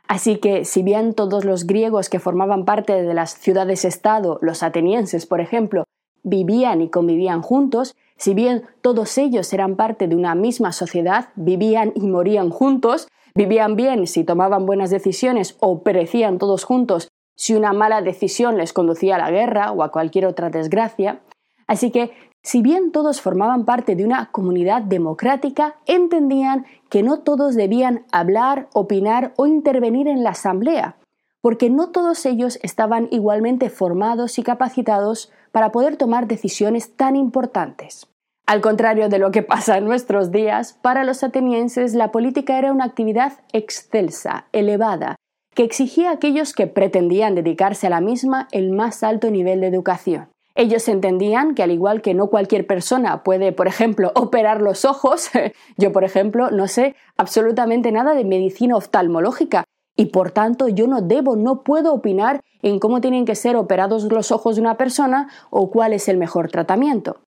Así 0.08 0.38
que, 0.38 0.66
si 0.66 0.84
bien 0.84 1.14
todos 1.14 1.46
los 1.46 1.66
griegos 1.66 2.10
que 2.10 2.20
formaban 2.20 2.66
parte 2.66 3.02
de 3.02 3.14
las 3.14 3.34
ciudades-estado, 3.34 4.40
los 4.42 4.62
atenienses, 4.62 5.26
por 5.26 5.40
ejemplo, 5.40 5.86
vivían 6.24 6.82
y 6.82 6.90
convivían 6.90 7.42
juntos, 7.42 7.96
si 8.22 8.36
bien 8.36 8.66
todos 8.82 9.18
ellos 9.18 9.52
eran 9.52 9.76
parte 9.76 10.08
de 10.08 10.16
una 10.16 10.36
misma 10.36 10.74
sociedad, 10.74 11.30
vivían 11.34 11.92
y 11.96 12.02
morían 12.02 12.52
juntos, 12.52 13.08
vivían 13.34 13.76
bien 13.76 14.06
si 14.06 14.24
tomaban 14.24 14.68
buenas 14.68 14.92
decisiones 14.92 15.58
o 15.60 15.82
perecían 15.82 16.38
todos 16.38 16.64
juntos 16.64 17.08
si 17.36 17.56
una 17.56 17.74
mala 17.74 18.04
decisión 18.04 18.58
les 18.58 18.74
conducía 18.74 19.16
a 19.16 19.18
la 19.18 19.32
guerra 19.32 19.72
o 19.72 19.82
a 19.82 19.92
cualquier 19.92 20.28
otra 20.28 20.52
desgracia. 20.52 21.22
Así 21.66 21.90
que, 21.90 22.12
si 22.44 22.62
bien 22.62 22.92
todos 22.92 23.22
formaban 23.22 23.66
parte 23.66 23.96
de 23.96 24.06
una 24.06 24.30
comunidad 24.30 24.84
democrática, 24.84 25.78
entendían 25.88 26.68
que 26.92 27.02
no 27.02 27.22
todos 27.22 27.56
debían 27.56 28.06
hablar, 28.12 28.68
opinar 28.74 29.34
o 29.36 29.48
intervenir 29.48 30.08
en 30.08 30.24
la 30.24 30.32
asamblea, 30.32 30.98
porque 31.42 31.72
no 31.72 31.90
todos 31.90 32.28
ellos 32.28 32.60
estaban 32.62 33.08
igualmente 33.10 33.72
formados 33.72 34.38
y 34.38 34.44
capacitados 34.44 35.32
para 35.52 35.72
poder 35.72 35.98
tomar 35.98 36.28
decisiones 36.28 36.96
tan 36.96 37.16
importantes. 37.16 38.11
Al 38.46 38.62
contrario 38.62 39.08
de 39.08 39.20
lo 39.20 39.32
que 39.32 39.44
pasa 39.44 39.78
en 39.78 39.86
nuestros 39.86 40.32
días, 40.32 40.74
para 40.82 41.04
los 41.04 41.24
atenienses 41.24 41.94
la 41.94 42.12
política 42.12 42.58
era 42.58 42.74
una 42.74 42.86
actividad 42.86 43.34
excelsa, 43.54 44.48
elevada, 44.52 45.16
que 45.56 45.64
exigía 45.64 46.10
a 46.10 46.14
aquellos 46.14 46.54
que 46.54 46.68
pretendían 46.68 47.36
dedicarse 47.36 47.88
a 47.88 47.92
la 47.92 48.02
misma 48.02 48.48
el 48.52 48.72
más 48.72 49.04
alto 49.04 49.30
nivel 49.32 49.62
de 49.62 49.68
educación. 49.68 50.30
Ellos 50.56 50.88
entendían 50.90 51.56
que 51.56 51.64
al 51.64 51.72
igual 51.72 52.02
que 52.02 52.14
no 52.14 52.28
cualquier 52.28 52.68
persona 52.68 53.24
puede, 53.24 53.52
por 53.52 53.68
ejemplo, 53.68 54.12
operar 54.16 54.62
los 54.62 54.86
ojos, 54.86 55.30
yo, 55.78 55.92
por 55.92 56.04
ejemplo, 56.04 56.52
no 56.52 56.68
sé 56.68 56.96
absolutamente 57.18 57.92
nada 57.92 58.14
de 58.14 58.26
medicina 58.26 58.76
oftalmológica, 58.76 59.64
y 59.96 60.08
por 60.08 60.32
tanto 60.32 60.68
yo 60.68 60.88
no 60.88 61.02
debo, 61.02 61.36
no 61.36 61.64
puedo 61.64 61.94
opinar 61.94 62.42
en 62.62 62.80
cómo 62.80 63.02
tienen 63.02 63.26
que 63.26 63.36
ser 63.36 63.56
operados 63.56 64.04
los 64.06 64.32
ojos 64.32 64.56
de 64.56 64.62
una 64.62 64.78
persona 64.78 65.30
o 65.50 65.70
cuál 65.70 65.94
es 65.94 66.08
el 66.08 66.18
mejor 66.18 66.50
tratamiento. 66.50 67.20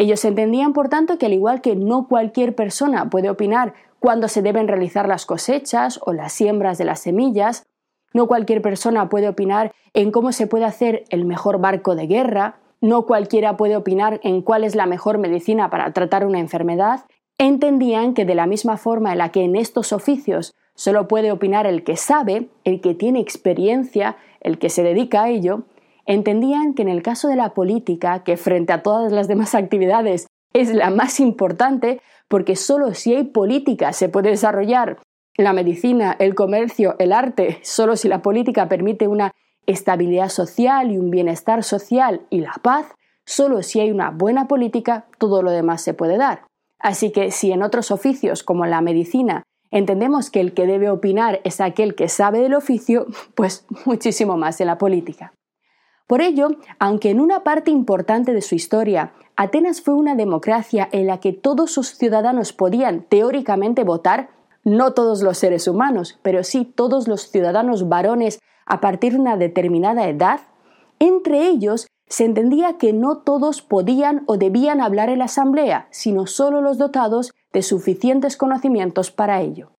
Ellos 0.00 0.24
entendían, 0.24 0.72
por 0.72 0.88
tanto, 0.88 1.18
que 1.18 1.26
al 1.26 1.34
igual 1.34 1.60
que 1.60 1.76
no 1.76 2.08
cualquier 2.08 2.54
persona 2.54 3.10
puede 3.10 3.28
opinar 3.28 3.74
cuándo 3.98 4.28
se 4.28 4.40
deben 4.40 4.66
realizar 4.66 5.06
las 5.06 5.26
cosechas 5.26 6.00
o 6.02 6.14
las 6.14 6.32
siembras 6.32 6.78
de 6.78 6.86
las 6.86 7.00
semillas, 7.00 7.66
no 8.14 8.26
cualquier 8.26 8.62
persona 8.62 9.10
puede 9.10 9.28
opinar 9.28 9.74
en 9.92 10.10
cómo 10.10 10.32
se 10.32 10.46
puede 10.46 10.64
hacer 10.64 11.04
el 11.10 11.26
mejor 11.26 11.60
barco 11.60 11.96
de 11.96 12.06
guerra, 12.06 12.56
no 12.80 13.04
cualquiera 13.04 13.58
puede 13.58 13.76
opinar 13.76 14.20
en 14.22 14.40
cuál 14.40 14.64
es 14.64 14.74
la 14.74 14.86
mejor 14.86 15.18
medicina 15.18 15.68
para 15.68 15.92
tratar 15.92 16.24
una 16.24 16.40
enfermedad, 16.40 17.04
entendían 17.36 18.14
que 18.14 18.24
de 18.24 18.34
la 18.34 18.46
misma 18.46 18.78
forma 18.78 19.12
en 19.12 19.18
la 19.18 19.28
que 19.28 19.44
en 19.44 19.54
estos 19.54 19.92
oficios 19.92 20.54
Solo 20.80 21.08
puede 21.08 21.30
opinar 21.30 21.66
el 21.66 21.84
que 21.84 21.98
sabe, 21.98 22.48
el 22.64 22.80
que 22.80 22.94
tiene 22.94 23.20
experiencia, 23.20 24.16
el 24.40 24.58
que 24.58 24.70
se 24.70 24.82
dedica 24.82 25.24
a 25.24 25.28
ello. 25.28 25.64
Entendían 26.10 26.74
que 26.74 26.82
en 26.82 26.88
el 26.88 27.02
caso 27.02 27.28
de 27.28 27.36
la 27.36 27.54
política, 27.54 28.24
que 28.24 28.36
frente 28.36 28.72
a 28.72 28.82
todas 28.82 29.12
las 29.12 29.28
demás 29.28 29.54
actividades 29.54 30.26
es 30.52 30.74
la 30.74 30.90
más 30.90 31.20
importante, 31.20 32.00
porque 32.26 32.56
solo 32.56 32.94
si 32.94 33.14
hay 33.14 33.22
política 33.22 33.92
se 33.92 34.08
puede 34.08 34.30
desarrollar 34.30 34.98
la 35.36 35.52
medicina, 35.52 36.16
el 36.18 36.34
comercio, 36.34 36.96
el 36.98 37.12
arte, 37.12 37.60
solo 37.62 37.94
si 37.94 38.08
la 38.08 38.22
política 38.22 38.68
permite 38.68 39.06
una 39.06 39.30
estabilidad 39.66 40.30
social 40.30 40.90
y 40.90 40.98
un 40.98 41.12
bienestar 41.12 41.62
social 41.62 42.22
y 42.28 42.40
la 42.40 42.54
paz, 42.60 42.86
solo 43.24 43.62
si 43.62 43.78
hay 43.78 43.92
una 43.92 44.10
buena 44.10 44.48
política, 44.48 45.06
todo 45.18 45.42
lo 45.42 45.52
demás 45.52 45.80
se 45.80 45.94
puede 45.94 46.16
dar. 46.16 46.42
Así 46.80 47.12
que 47.12 47.30
si 47.30 47.52
en 47.52 47.62
otros 47.62 47.92
oficios 47.92 48.42
como 48.42 48.66
la 48.66 48.80
medicina 48.80 49.44
entendemos 49.70 50.30
que 50.30 50.40
el 50.40 50.54
que 50.54 50.66
debe 50.66 50.90
opinar 50.90 51.40
es 51.44 51.60
aquel 51.60 51.94
que 51.94 52.08
sabe 52.08 52.40
del 52.40 52.54
oficio, 52.54 53.06
pues 53.36 53.64
muchísimo 53.84 54.36
más 54.36 54.60
en 54.60 54.66
la 54.66 54.76
política. 54.76 55.32
Por 56.10 56.22
ello, 56.22 56.48
aunque 56.80 57.10
en 57.10 57.20
una 57.20 57.44
parte 57.44 57.70
importante 57.70 58.32
de 58.32 58.42
su 58.42 58.56
historia 58.56 59.12
Atenas 59.36 59.80
fue 59.80 59.94
una 59.94 60.16
democracia 60.16 60.88
en 60.90 61.06
la 61.06 61.20
que 61.20 61.32
todos 61.32 61.70
sus 61.70 61.96
ciudadanos 61.96 62.52
podían 62.52 63.02
teóricamente 63.02 63.84
votar, 63.84 64.30
no 64.64 64.92
todos 64.92 65.22
los 65.22 65.38
seres 65.38 65.68
humanos, 65.68 66.18
pero 66.22 66.42
sí 66.42 66.64
todos 66.64 67.06
los 67.06 67.30
ciudadanos 67.30 67.88
varones 67.88 68.40
a 68.66 68.80
partir 68.80 69.12
de 69.12 69.20
una 69.20 69.36
determinada 69.36 70.08
edad, 70.08 70.40
entre 70.98 71.46
ellos 71.46 71.86
se 72.08 72.24
entendía 72.24 72.76
que 72.76 72.92
no 72.92 73.18
todos 73.18 73.62
podían 73.62 74.24
o 74.26 74.36
debían 74.36 74.80
hablar 74.80 75.10
en 75.10 75.20
la 75.20 75.26
asamblea, 75.26 75.86
sino 75.92 76.26
solo 76.26 76.60
los 76.60 76.76
dotados 76.76 77.30
de 77.52 77.62
suficientes 77.62 78.36
conocimientos 78.36 79.12
para 79.12 79.42
ello. 79.42 79.70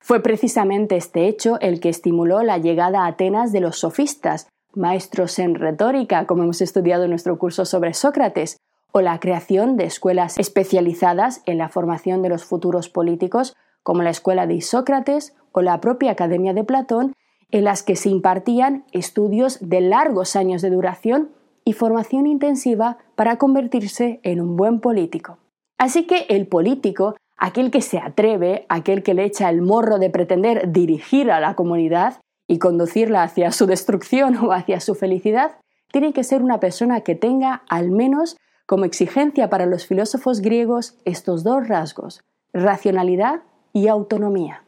Fue 0.00 0.20
precisamente 0.20 0.98
este 0.98 1.28
hecho 1.28 1.58
el 1.60 1.80
que 1.80 1.88
estimuló 1.88 2.42
la 2.42 2.58
llegada 2.58 3.04
a 3.04 3.06
Atenas 3.06 3.52
de 3.52 3.60
los 3.60 3.78
sofistas, 3.78 4.48
maestros 4.74 5.38
en 5.38 5.54
retórica, 5.54 6.26
como 6.26 6.42
hemos 6.42 6.60
estudiado 6.60 7.04
en 7.04 7.10
nuestro 7.10 7.38
curso 7.38 7.64
sobre 7.64 7.94
Sócrates, 7.94 8.58
o 8.92 9.00
la 9.00 9.20
creación 9.20 9.76
de 9.76 9.84
escuelas 9.84 10.38
especializadas 10.38 11.42
en 11.46 11.58
la 11.58 11.68
formación 11.68 12.22
de 12.22 12.30
los 12.30 12.44
futuros 12.44 12.88
políticos, 12.88 13.54
como 13.82 14.02
la 14.02 14.10
escuela 14.10 14.46
de 14.46 14.54
Isócrates 14.54 15.34
o 15.52 15.62
la 15.62 15.80
propia 15.80 16.12
Academia 16.12 16.54
de 16.54 16.64
Platón, 16.64 17.14
en 17.50 17.64
las 17.64 17.82
que 17.82 17.96
se 17.96 18.10
impartían 18.10 18.84
estudios 18.92 19.58
de 19.60 19.80
largos 19.80 20.36
años 20.36 20.62
de 20.62 20.70
duración 20.70 21.30
y 21.64 21.72
formación 21.72 22.26
intensiva 22.26 22.98
para 23.14 23.36
convertirse 23.36 24.20
en 24.22 24.40
un 24.40 24.56
buen 24.56 24.80
político. 24.80 25.38
Así 25.78 26.06
que 26.06 26.26
el 26.28 26.46
político, 26.46 27.14
aquel 27.36 27.70
que 27.70 27.82
se 27.82 27.98
atreve, 27.98 28.66
aquel 28.68 29.02
que 29.02 29.14
le 29.14 29.24
echa 29.24 29.48
el 29.48 29.62
morro 29.62 29.98
de 29.98 30.10
pretender 30.10 30.72
dirigir 30.72 31.30
a 31.30 31.40
la 31.40 31.54
comunidad 31.54 32.20
y 32.48 32.58
conducirla 32.58 33.22
hacia 33.22 33.52
su 33.52 33.66
destrucción 33.66 34.36
o 34.38 34.52
hacia 34.52 34.80
su 34.80 34.96
felicidad, 34.96 35.58
tiene 35.92 36.12
que 36.12 36.24
ser 36.24 36.42
una 36.42 36.58
persona 36.58 37.02
que 37.02 37.14
tenga 37.14 37.62
al 37.68 37.90
menos 37.90 38.36
como 38.66 38.84
exigencia 38.84 39.48
para 39.48 39.66
los 39.66 39.86
filósofos 39.86 40.40
griegos 40.40 40.98
estos 41.04 41.44
dos 41.44 41.68
rasgos, 41.68 42.24
racionalidad 42.52 43.42
y 43.72 43.88
autonomía. 43.88 44.64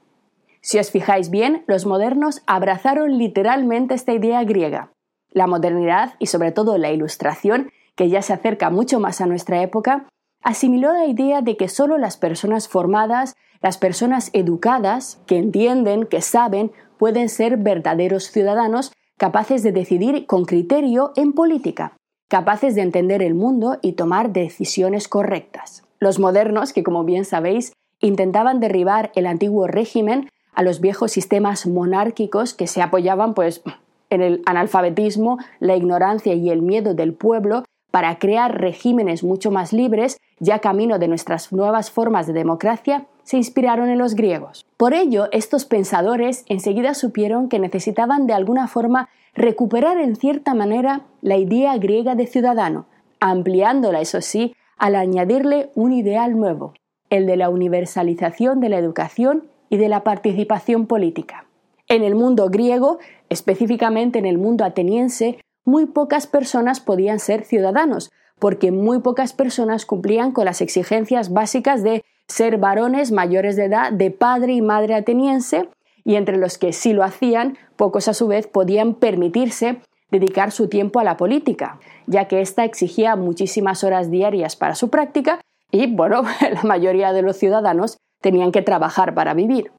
Si 0.62 0.78
os 0.78 0.90
fijáis 0.90 1.30
bien, 1.30 1.64
los 1.66 1.86
modernos 1.86 2.42
abrazaron 2.46 3.16
literalmente 3.18 3.94
esta 3.94 4.12
idea 4.12 4.44
griega. 4.44 4.92
La 5.30 5.46
modernidad 5.46 6.14
y 6.18 6.26
sobre 6.26 6.52
todo 6.52 6.76
la 6.76 6.90
ilustración, 6.90 7.70
que 7.94 8.08
ya 8.08 8.20
se 8.20 8.32
acerca 8.32 8.68
mucho 8.70 9.00
más 9.00 9.20
a 9.20 9.26
nuestra 9.26 9.62
época, 9.62 10.06
asimiló 10.42 10.92
la 10.92 11.06
idea 11.06 11.40
de 11.40 11.56
que 11.56 11.68
solo 11.68 11.98
las 11.98 12.16
personas 12.16 12.68
formadas, 12.68 13.36
las 13.62 13.78
personas 13.78 14.30
educadas, 14.32 15.20
que 15.26 15.38
entienden, 15.38 16.06
que 16.06 16.20
saben, 16.20 16.72
pueden 17.00 17.30
ser 17.30 17.56
verdaderos 17.56 18.30
ciudadanos 18.30 18.92
capaces 19.16 19.62
de 19.62 19.72
decidir 19.72 20.26
con 20.26 20.44
criterio 20.44 21.12
en 21.16 21.32
política 21.32 21.96
capaces 22.28 22.74
de 22.74 22.82
entender 22.82 23.22
el 23.22 23.34
mundo 23.34 23.78
y 23.82 23.92
tomar 23.94 24.32
decisiones 24.32 25.08
correctas. 25.08 25.82
Los 25.98 26.20
modernos, 26.20 26.72
que 26.72 26.84
como 26.84 27.02
bien 27.04 27.24
sabéis, 27.24 27.72
intentaban 28.00 28.60
derribar 28.60 29.10
el 29.16 29.26
antiguo 29.26 29.66
régimen 29.66 30.28
a 30.54 30.62
los 30.62 30.80
viejos 30.80 31.10
sistemas 31.10 31.66
monárquicos 31.66 32.54
que 32.54 32.68
se 32.68 32.82
apoyaban 32.82 33.34
pues 33.34 33.62
en 34.10 34.20
el 34.20 34.42
analfabetismo, 34.46 35.38
la 35.58 35.76
ignorancia 35.76 36.34
y 36.34 36.50
el 36.50 36.60
miedo 36.60 36.94
del 36.94 37.14
pueblo 37.14 37.64
para 37.90 38.18
crear 38.18 38.60
regímenes 38.60 39.24
mucho 39.24 39.50
más 39.50 39.72
libres, 39.72 40.18
ya 40.38 40.58
camino 40.60 40.98
de 40.98 41.08
nuestras 41.08 41.50
nuevas 41.50 41.90
formas 41.90 42.26
de 42.26 42.34
democracia, 42.34 43.06
se 43.30 43.36
inspiraron 43.36 43.88
en 43.90 43.98
los 43.98 44.16
griegos. 44.16 44.66
Por 44.76 44.92
ello, 44.92 45.28
estos 45.30 45.64
pensadores 45.64 46.42
enseguida 46.48 46.94
supieron 46.94 47.48
que 47.48 47.60
necesitaban 47.60 48.26
de 48.26 48.32
alguna 48.32 48.66
forma 48.66 49.08
recuperar 49.34 49.98
en 49.98 50.16
cierta 50.16 50.52
manera 50.52 51.02
la 51.22 51.36
idea 51.36 51.78
griega 51.78 52.16
de 52.16 52.26
ciudadano, 52.26 52.86
ampliándola, 53.20 54.00
eso 54.00 54.20
sí, 54.20 54.56
al 54.78 54.96
añadirle 54.96 55.70
un 55.76 55.92
ideal 55.92 56.36
nuevo, 56.36 56.74
el 57.08 57.26
de 57.26 57.36
la 57.36 57.50
universalización 57.50 58.58
de 58.58 58.68
la 58.68 58.78
educación 58.78 59.44
y 59.68 59.76
de 59.76 59.88
la 59.88 60.02
participación 60.02 60.88
política. 60.88 61.46
En 61.86 62.02
el 62.02 62.16
mundo 62.16 62.48
griego, 62.50 62.98
específicamente 63.28 64.18
en 64.18 64.26
el 64.26 64.38
mundo 64.38 64.64
ateniense, 64.64 65.38
muy 65.64 65.86
pocas 65.86 66.26
personas 66.26 66.80
podían 66.80 67.20
ser 67.20 67.44
ciudadanos, 67.44 68.10
porque 68.40 68.72
muy 68.72 68.98
pocas 69.02 69.34
personas 69.34 69.86
cumplían 69.86 70.32
con 70.32 70.46
las 70.46 70.60
exigencias 70.60 71.32
básicas 71.32 71.84
de 71.84 72.02
ser 72.30 72.58
varones 72.58 73.10
mayores 73.10 73.56
de 73.56 73.64
edad, 73.64 73.92
de 73.92 74.10
padre 74.10 74.52
y 74.52 74.62
madre 74.62 74.94
ateniense, 74.94 75.68
y 76.04 76.14
entre 76.14 76.36
los 76.36 76.58
que 76.58 76.72
sí 76.72 76.92
lo 76.92 77.02
hacían, 77.02 77.58
pocos 77.76 78.08
a 78.08 78.14
su 78.14 78.28
vez 78.28 78.46
podían 78.46 78.94
permitirse 78.94 79.80
dedicar 80.10 80.50
su 80.50 80.68
tiempo 80.68 81.00
a 81.00 81.04
la 81.04 81.16
política, 81.16 81.78
ya 82.06 82.26
que 82.26 82.40
ésta 82.40 82.64
exigía 82.64 83.16
muchísimas 83.16 83.84
horas 83.84 84.10
diarias 84.10 84.56
para 84.56 84.74
su 84.74 84.90
práctica 84.90 85.40
y, 85.70 85.86
bueno, 85.94 86.22
la 86.54 86.62
mayoría 86.62 87.12
de 87.12 87.22
los 87.22 87.36
ciudadanos 87.36 87.98
tenían 88.20 88.52
que 88.52 88.62
trabajar 88.62 89.14
para 89.14 89.34
vivir. 89.34 89.72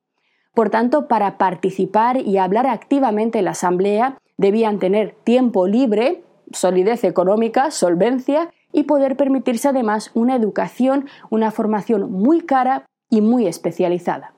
Por 0.53 0.69
tanto, 0.69 1.07
para 1.07 1.37
participar 1.37 2.17
y 2.17 2.37
hablar 2.37 2.67
activamente 2.67 3.39
en 3.39 3.45
la 3.45 3.51
Asamblea, 3.51 4.17
debían 4.37 4.79
tener 4.79 5.15
tiempo 5.23 5.67
libre, 5.67 6.23
solidez 6.51 7.05
económica, 7.05 7.71
solvencia 7.71 8.49
y 8.71 8.83
poder 8.83 9.17
permitirse 9.17 9.67
además 9.67 10.11
una 10.13 10.35
educación, 10.35 11.07
una 11.29 11.51
formación 11.51 12.11
muy 12.11 12.41
cara 12.41 12.85
y 13.09 13.21
muy 13.21 13.47
especializada. 13.47 14.33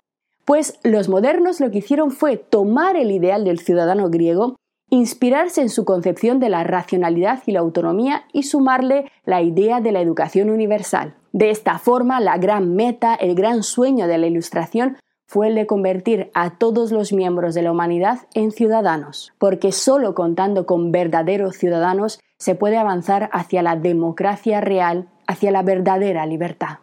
Pues 0.45 0.79
los 0.83 1.07
modernos 1.07 1.59
lo 1.59 1.71
que 1.71 1.77
hicieron 1.77 2.11
fue 2.11 2.37
tomar 2.37 2.97
el 2.97 3.11
ideal 3.11 3.45
del 3.45 3.59
ciudadano 3.59 4.09
griego, 4.09 4.55
inspirarse 4.89 5.61
en 5.61 5.69
su 5.69 5.85
concepción 5.85 6.39
de 6.39 6.49
la 6.49 6.63
racionalidad 6.63 7.41
y 7.45 7.51
la 7.51 7.61
autonomía 7.61 8.25
y 8.33 8.43
sumarle 8.43 9.11
la 9.25 9.41
idea 9.41 9.79
de 9.79 9.91
la 9.91 10.01
educación 10.01 10.49
universal. 10.49 11.15
De 11.31 11.49
esta 11.49 11.79
forma, 11.79 12.19
la 12.19 12.37
gran 12.37 12.75
meta, 12.75 13.15
el 13.15 13.33
gran 13.33 13.63
sueño 13.63 14.07
de 14.07 14.17
la 14.19 14.27
Ilustración 14.27 14.97
fue 15.33 15.47
el 15.47 15.55
de 15.55 15.65
convertir 15.65 16.29
a 16.35 16.59
todos 16.59 16.91
los 16.91 17.11
miembros 17.11 17.55
de 17.55 17.63
la 17.63 17.71
humanidad 17.71 18.19
en 18.35 18.51
ciudadanos, 18.51 19.33
porque 19.39 19.71
solo 19.71 20.13
contando 20.13 20.67
con 20.67 20.91
verdaderos 20.91 21.57
ciudadanos 21.57 22.19
se 22.37 22.53
puede 22.53 22.77
avanzar 22.77 23.31
hacia 23.33 23.63
la 23.63 23.75
democracia 23.75 24.61
real, 24.61 25.07
hacia 25.25 25.49
la 25.49 25.63
verdadera 25.63 26.27
libertad. 26.27 26.77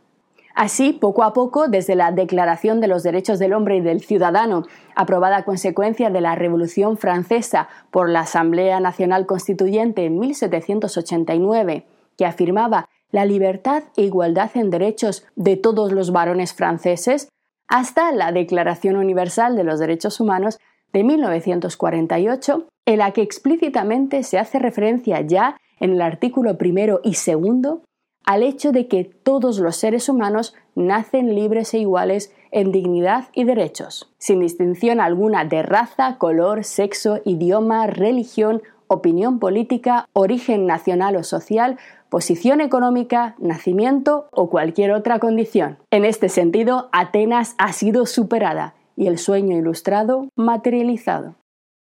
Así, 0.57 0.93
poco 0.93 1.23
a 1.23 1.33
poco, 1.33 1.69
desde 1.69 1.95
la 1.95 2.11
Declaración 2.11 2.81
de 2.81 2.89
los 2.89 3.05
Derechos 3.05 3.39
del 3.39 3.53
Hombre 3.53 3.77
y 3.77 3.83
del 3.83 4.01
Ciudadano, 4.01 4.65
aprobada 4.97 5.37
a 5.37 5.45
consecuencia 5.45 6.11
de 6.11 6.21
la 6.21 6.35
Revolución 6.35 6.97
Francesa 6.97 7.69
por 7.93 8.09
la 8.09 8.23
Asamblea 8.23 8.81
Nacional 8.81 9.27
Constituyente 9.27 10.07
en 10.07 10.19
1789, 10.19 11.87
que 12.19 12.27
afirmaba 12.27 12.89
la 13.13 13.25
libertad 13.25 13.85
e 13.97 14.03
igualdad 14.03 14.51
en 14.55 14.71
derechos 14.71 15.25
de 15.37 15.57
todos 15.57 15.93
los 15.93 16.11
varones 16.11 16.53
franceses, 16.53 17.29
hasta 17.71 18.11
la 18.13 18.33
Declaración 18.33 18.97
Universal 18.97 19.57
de 19.57 19.65
los 19.65 19.79
Derechos 19.79 20.21
Humanos 20.21 20.59
de 20.93 21.05
1948, 21.05 22.67
en 22.85 22.99
la 22.99 23.13
que 23.13 23.23
explícitamente 23.23 24.25
se 24.25 24.39
hace 24.39 24.59
referencia 24.59 25.21
ya 25.21 25.57
en 25.79 25.93
el 25.93 26.03
artículo 26.03 26.59
primero 26.59 27.01
y 27.05 27.15
segundo 27.15 27.83
al 28.27 28.43
hecho 28.43 28.73
de 28.73 28.87
que 28.87 29.05
todos 29.05 29.61
los 29.61 29.77
seres 29.77 30.09
humanos 30.09 30.55
nacen 30.75 31.35
libres 31.35 31.73
e 31.73 31.79
iguales 31.79 32.35
en 32.51 32.73
dignidad 32.73 33.29
y 33.33 33.45
derechos, 33.45 34.13
sin 34.19 34.41
distinción 34.41 35.01
alguna 35.01 35.45
de 35.45 35.63
raza, 35.63 36.19
color, 36.19 36.65
sexo, 36.65 37.21
idioma, 37.25 37.87
religión, 37.87 38.63
opinión 38.89 39.39
política, 39.39 40.07
origen 40.13 40.67
nacional 40.67 41.15
o 41.17 41.23
social, 41.23 41.79
posición 42.11 42.61
económica, 42.61 43.37
nacimiento 43.39 44.29
o 44.33 44.51
cualquier 44.51 44.93
otra 44.93 45.19
condición. 45.19 45.79
En 45.91 46.05
este 46.05 46.29
sentido, 46.29 46.91
Atenas 46.93 47.55
ha 47.57 47.73
sido 47.73 48.05
superada 48.05 48.75
y 48.97 49.07
el 49.07 49.17
sueño 49.17 49.57
ilustrado 49.57 50.29
materializado. 50.37 51.37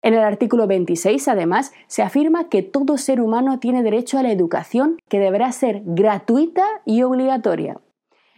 En 0.02 0.14
el 0.14 0.20
artículo 0.20 0.66
26, 0.66 1.28
además, 1.28 1.72
se 1.87 2.02
afirma 2.02 2.48
que 2.48 2.62
todo 2.62 2.96
ser 2.96 3.20
humano 3.20 3.59
tiene 3.59 3.83
derecho 3.83 4.18
a 4.18 4.22
la 4.22 4.33
educación 4.33 4.98
que 5.09 5.18
deberá 5.18 5.50
ser 5.52 5.83
gratuita 5.85 6.64
y 6.87 7.02
obligatoria. 7.02 7.78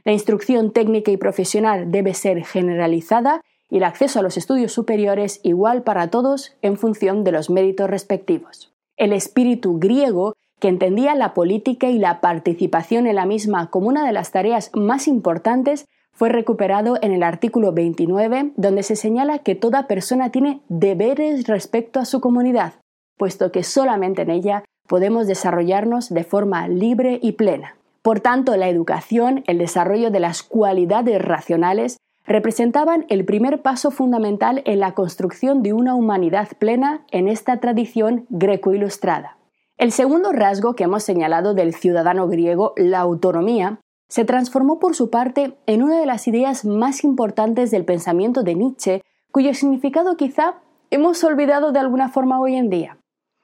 La 0.04 0.12
instrucción 0.12 0.72
técnica 0.72 1.12
y 1.12 1.16
profesional 1.16 1.92
debe 1.92 2.14
ser 2.14 2.44
generalizada 2.44 3.42
y 3.70 3.76
el 3.76 3.84
acceso 3.84 4.18
a 4.18 4.22
los 4.22 4.36
estudios 4.36 4.72
superiores 4.72 5.40
igual 5.44 5.82
para 5.82 6.10
todos 6.10 6.56
en 6.62 6.76
función 6.76 7.22
de 7.24 7.32
los 7.32 7.50
méritos 7.50 7.88
respectivos. 7.88 8.72
El 8.96 9.12
espíritu 9.12 9.78
griego 9.78 10.34
que 10.62 10.68
entendía 10.68 11.16
la 11.16 11.34
política 11.34 11.88
y 11.88 11.98
la 11.98 12.20
participación 12.20 13.08
en 13.08 13.16
la 13.16 13.26
misma 13.26 13.68
como 13.68 13.88
una 13.88 14.06
de 14.06 14.12
las 14.12 14.30
tareas 14.30 14.70
más 14.74 15.08
importantes, 15.08 15.86
fue 16.12 16.28
recuperado 16.28 17.00
en 17.02 17.10
el 17.10 17.24
artículo 17.24 17.72
29, 17.72 18.52
donde 18.54 18.84
se 18.84 18.94
señala 18.94 19.40
que 19.40 19.56
toda 19.56 19.88
persona 19.88 20.30
tiene 20.30 20.60
deberes 20.68 21.48
respecto 21.48 21.98
a 21.98 22.04
su 22.04 22.20
comunidad, 22.20 22.74
puesto 23.18 23.50
que 23.50 23.64
solamente 23.64 24.22
en 24.22 24.30
ella 24.30 24.62
podemos 24.86 25.26
desarrollarnos 25.26 26.10
de 26.10 26.22
forma 26.22 26.68
libre 26.68 27.18
y 27.20 27.32
plena. 27.32 27.74
Por 28.00 28.20
tanto, 28.20 28.56
la 28.56 28.68
educación, 28.68 29.42
el 29.48 29.58
desarrollo 29.58 30.12
de 30.12 30.20
las 30.20 30.44
cualidades 30.44 31.20
racionales, 31.20 31.96
representaban 32.24 33.04
el 33.08 33.24
primer 33.24 33.62
paso 33.62 33.90
fundamental 33.90 34.62
en 34.64 34.78
la 34.78 34.92
construcción 34.92 35.64
de 35.64 35.72
una 35.72 35.96
humanidad 35.96 36.50
plena 36.60 37.00
en 37.10 37.26
esta 37.26 37.56
tradición 37.56 38.26
greco-ilustrada. 38.28 39.38
El 39.82 39.90
segundo 39.90 40.30
rasgo 40.30 40.76
que 40.76 40.84
hemos 40.84 41.02
señalado 41.02 41.54
del 41.54 41.74
ciudadano 41.74 42.28
griego, 42.28 42.72
la 42.76 43.00
autonomía, 43.00 43.80
se 44.08 44.24
transformó 44.24 44.78
por 44.78 44.94
su 44.94 45.10
parte 45.10 45.58
en 45.66 45.82
una 45.82 45.98
de 45.98 46.06
las 46.06 46.28
ideas 46.28 46.64
más 46.64 47.02
importantes 47.02 47.72
del 47.72 47.84
pensamiento 47.84 48.44
de 48.44 48.54
Nietzsche, 48.54 49.02
cuyo 49.32 49.52
significado 49.54 50.16
quizá 50.16 50.60
hemos 50.92 51.24
olvidado 51.24 51.72
de 51.72 51.80
alguna 51.80 52.10
forma 52.10 52.38
hoy 52.38 52.54
en 52.54 52.70
día. 52.70 52.98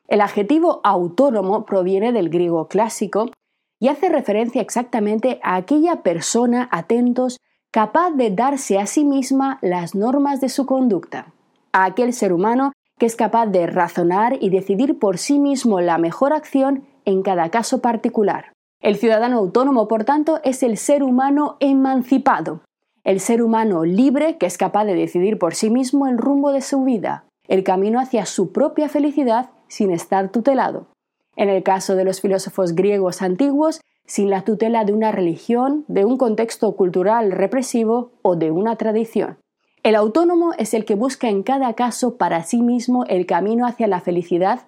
El 0.07 0.21
adjetivo 0.21 0.81
autónomo 0.85 1.67
proviene 1.67 2.13
del 2.13 2.31
griego 2.31 2.69
clásico 2.69 3.33
y 3.81 3.89
hace 3.89 4.09
referencia 4.09 4.63
exactamente 4.63 5.41
a 5.43 5.57
aquella 5.57 6.05
persona 6.05 6.69
atentos 6.71 7.41
capaz 7.73 8.13
de 8.13 8.31
darse 8.31 8.79
a 8.79 8.87
sí 8.87 9.05
misma 9.05 9.59
las 9.61 9.97
normas 9.97 10.41
de 10.41 10.51
su 10.51 10.67
conducta, 10.67 11.33
a 11.73 11.87
aquel 11.87 12.13
ser 12.13 12.33
humano 12.33 12.71
que 12.99 13.07
es 13.07 13.17
capaz 13.17 13.47
de 13.47 13.67
razonar 13.67 14.37
y 14.41 14.51
decidir 14.51 14.99
por 14.99 15.19
sí 15.19 15.39
mismo 15.39 15.81
la 15.81 15.99
mejor 15.99 16.33
acción 16.33 16.85
en 17.05 17.23
cada 17.23 17.51
caso 17.51 17.81
particular. 17.81 18.53
El 18.81 18.97
ciudadano 18.97 19.39
autónomo, 19.39 19.89
por 19.89 20.05
tanto, 20.05 20.41
es 20.45 20.63
el 20.63 20.77
ser 20.77 21.03
humano 21.03 21.57
emancipado, 21.61 22.61
el 23.05 23.21
ser 23.21 23.43
humano 23.43 23.85
libre 23.85 24.37
que 24.37 24.47
es 24.47 24.59
capaz 24.59 24.85
de 24.85 24.95
decidir 24.95 25.39
por 25.39 25.55
sí 25.55 25.71
mismo 25.71 26.07
el 26.07 26.19
rumbo 26.19 26.53
de 26.53 26.61
su 26.61 26.85
vida, 26.85 27.25
el 27.49 27.65
camino 27.65 27.99
hacia 27.99 28.27
su 28.27 28.53
propia 28.53 28.89
felicidad 28.89 29.51
sin 29.69 29.91
estar 29.91 30.31
tutelado. 30.31 30.89
En 31.35 31.49
el 31.49 31.63
caso 31.63 31.95
de 31.95 32.05
los 32.05 32.21
filósofos 32.21 32.75
griegos 32.75 33.23
antiguos, 33.23 33.81
sin 34.07 34.31
la 34.31 34.43
tutela 34.43 34.85
de 34.85 34.93
una 34.93 35.13
religión, 35.13 35.85
de 35.89 36.05
un 36.05 36.17
contexto 36.17 36.75
cultural 36.77 37.31
represivo 37.31 38.13
o 38.23 38.37
de 38.37 38.51
una 38.51 38.77
tradición. 38.77 39.39
El 39.89 39.95
autónomo 39.95 40.53
es 40.59 40.75
el 40.75 40.85
que 40.85 40.95
busca 40.95 41.31
en 41.31 41.43
cada 41.43 41.73
caso 41.73 42.19
para 42.19 42.43
sí 42.43 42.61
mismo 42.61 43.07
el 43.07 43.25
camino 43.25 43.67
hacia 43.67 43.87
la 43.87 44.03
felicidad, 44.03 44.61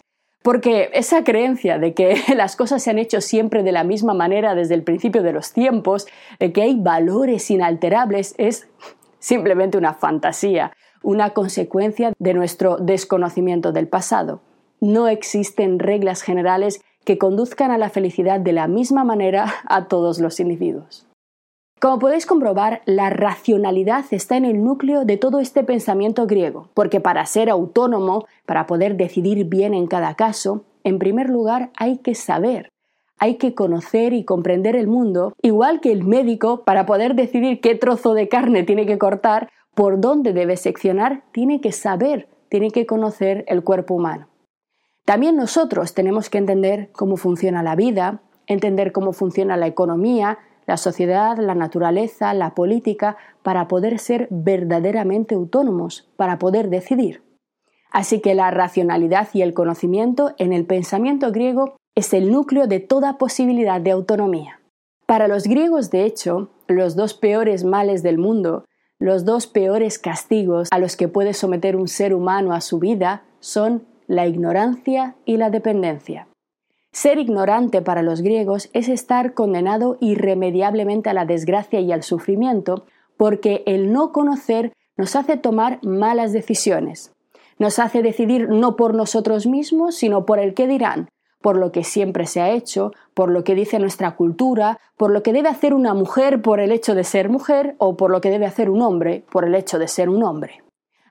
porque 0.42 0.88
esa 0.94 1.24
creencia 1.24 1.78
de 1.78 1.92
que 1.92 2.16
las 2.34 2.56
cosas 2.56 2.82
se 2.82 2.88
han 2.88 2.98
hecho 2.98 3.20
siempre 3.20 3.62
de 3.62 3.70
la 3.70 3.84
misma 3.84 4.14
manera 4.14 4.54
desde 4.54 4.72
el 4.72 4.82
principio 4.82 5.22
de 5.22 5.34
los 5.34 5.52
tiempos, 5.52 6.06
de 6.38 6.54
que 6.54 6.62
hay 6.62 6.74
valores 6.74 7.50
inalterables, 7.50 8.34
es 8.38 8.66
simplemente 9.18 9.76
una 9.76 9.92
fantasía, 9.92 10.72
una 11.02 11.34
consecuencia 11.34 12.14
de 12.18 12.32
nuestro 12.32 12.78
desconocimiento 12.78 13.72
del 13.72 13.88
pasado. 13.88 14.40
No 14.80 15.06
existen 15.06 15.80
reglas 15.80 16.22
generales 16.22 16.80
que 17.04 17.18
conduzcan 17.18 17.70
a 17.70 17.76
la 17.76 17.90
felicidad 17.90 18.40
de 18.40 18.54
la 18.54 18.68
misma 18.68 19.04
manera 19.04 19.52
a 19.66 19.86
todos 19.86 20.18
los 20.18 20.40
individuos. 20.40 21.09
Como 21.80 21.98
podéis 21.98 22.26
comprobar, 22.26 22.82
la 22.84 23.08
racionalidad 23.08 24.04
está 24.10 24.36
en 24.36 24.44
el 24.44 24.62
núcleo 24.62 25.06
de 25.06 25.16
todo 25.16 25.40
este 25.40 25.64
pensamiento 25.64 26.26
griego, 26.26 26.68
porque 26.74 27.00
para 27.00 27.24
ser 27.24 27.48
autónomo, 27.48 28.26
para 28.44 28.66
poder 28.66 28.98
decidir 28.98 29.46
bien 29.46 29.72
en 29.72 29.86
cada 29.86 30.14
caso, 30.14 30.66
en 30.84 30.98
primer 30.98 31.30
lugar 31.30 31.70
hay 31.78 31.96
que 31.96 32.14
saber, 32.14 32.70
hay 33.18 33.36
que 33.36 33.54
conocer 33.54 34.12
y 34.12 34.24
comprender 34.24 34.76
el 34.76 34.88
mundo, 34.88 35.32
igual 35.40 35.80
que 35.80 35.90
el 35.90 36.04
médico, 36.04 36.64
para 36.64 36.84
poder 36.84 37.14
decidir 37.14 37.62
qué 37.62 37.74
trozo 37.76 38.12
de 38.12 38.28
carne 38.28 38.62
tiene 38.62 38.84
que 38.84 38.98
cortar, 38.98 39.48
por 39.74 40.02
dónde 40.02 40.34
debe 40.34 40.58
seccionar, 40.58 41.22
tiene 41.32 41.62
que 41.62 41.72
saber, 41.72 42.28
tiene 42.50 42.72
que 42.72 42.84
conocer 42.84 43.46
el 43.48 43.64
cuerpo 43.64 43.94
humano. 43.94 44.28
También 45.06 45.34
nosotros 45.34 45.94
tenemos 45.94 46.28
que 46.28 46.36
entender 46.36 46.90
cómo 46.92 47.16
funciona 47.16 47.62
la 47.62 47.74
vida, 47.74 48.20
entender 48.46 48.92
cómo 48.92 49.14
funciona 49.14 49.56
la 49.56 49.66
economía, 49.66 50.38
la 50.66 50.76
sociedad, 50.76 51.36
la 51.38 51.54
naturaleza, 51.54 52.34
la 52.34 52.54
política, 52.54 53.16
para 53.42 53.68
poder 53.68 53.98
ser 53.98 54.28
verdaderamente 54.30 55.34
autónomos, 55.34 56.08
para 56.16 56.38
poder 56.38 56.70
decidir. 56.70 57.22
Así 57.90 58.20
que 58.20 58.34
la 58.34 58.50
racionalidad 58.50 59.28
y 59.32 59.42
el 59.42 59.54
conocimiento 59.54 60.34
en 60.38 60.52
el 60.52 60.64
pensamiento 60.64 61.32
griego 61.32 61.76
es 61.94 62.14
el 62.14 62.30
núcleo 62.30 62.66
de 62.66 62.80
toda 62.80 63.18
posibilidad 63.18 63.80
de 63.80 63.90
autonomía. 63.90 64.60
Para 65.06 65.26
los 65.26 65.44
griegos, 65.44 65.90
de 65.90 66.04
hecho, 66.04 66.50
los 66.68 66.94
dos 66.94 67.14
peores 67.14 67.64
males 67.64 68.02
del 68.02 68.18
mundo, 68.18 68.64
los 69.00 69.24
dos 69.24 69.46
peores 69.46 69.98
castigos 69.98 70.68
a 70.70 70.78
los 70.78 70.96
que 70.96 71.08
puede 71.08 71.34
someter 71.34 71.74
un 71.74 71.88
ser 71.88 72.14
humano 72.14 72.52
a 72.52 72.60
su 72.60 72.78
vida 72.78 73.24
son 73.40 73.84
la 74.06 74.26
ignorancia 74.26 75.16
y 75.24 75.36
la 75.36 75.50
dependencia. 75.50 76.28
Ser 76.92 77.18
ignorante 77.18 77.82
para 77.82 78.02
los 78.02 78.20
griegos 78.20 78.68
es 78.72 78.88
estar 78.88 79.32
condenado 79.32 79.96
irremediablemente 80.00 81.08
a 81.08 81.14
la 81.14 81.24
desgracia 81.24 81.80
y 81.80 81.92
al 81.92 82.02
sufrimiento, 82.02 82.84
porque 83.16 83.62
el 83.66 83.92
no 83.92 84.12
conocer 84.12 84.72
nos 84.96 85.14
hace 85.14 85.36
tomar 85.36 85.78
malas 85.84 86.32
decisiones. 86.32 87.12
Nos 87.58 87.78
hace 87.78 88.02
decidir 88.02 88.48
no 88.48 88.74
por 88.74 88.94
nosotros 88.94 89.46
mismos, 89.46 89.94
sino 89.94 90.26
por 90.26 90.40
el 90.40 90.52
que 90.54 90.66
dirán, 90.66 91.08
por 91.40 91.56
lo 91.56 91.70
que 91.72 91.84
siempre 91.84 92.26
se 92.26 92.40
ha 92.40 92.50
hecho, 92.50 92.92
por 93.14 93.30
lo 93.30 93.44
que 93.44 93.54
dice 93.54 93.78
nuestra 93.78 94.16
cultura, 94.16 94.78
por 94.96 95.10
lo 95.12 95.22
que 95.22 95.32
debe 95.32 95.48
hacer 95.48 95.74
una 95.74 95.94
mujer 95.94 96.42
por 96.42 96.58
el 96.58 96.72
hecho 96.72 96.94
de 96.94 97.04
ser 97.04 97.28
mujer 97.28 97.76
o 97.78 97.96
por 97.96 98.10
lo 98.10 98.20
que 98.20 98.30
debe 98.30 98.46
hacer 98.46 98.68
un 98.68 98.82
hombre 98.82 99.24
por 99.30 99.44
el 99.44 99.54
hecho 99.54 99.78
de 99.78 99.88
ser 99.88 100.08
un 100.08 100.22
hombre. 100.22 100.62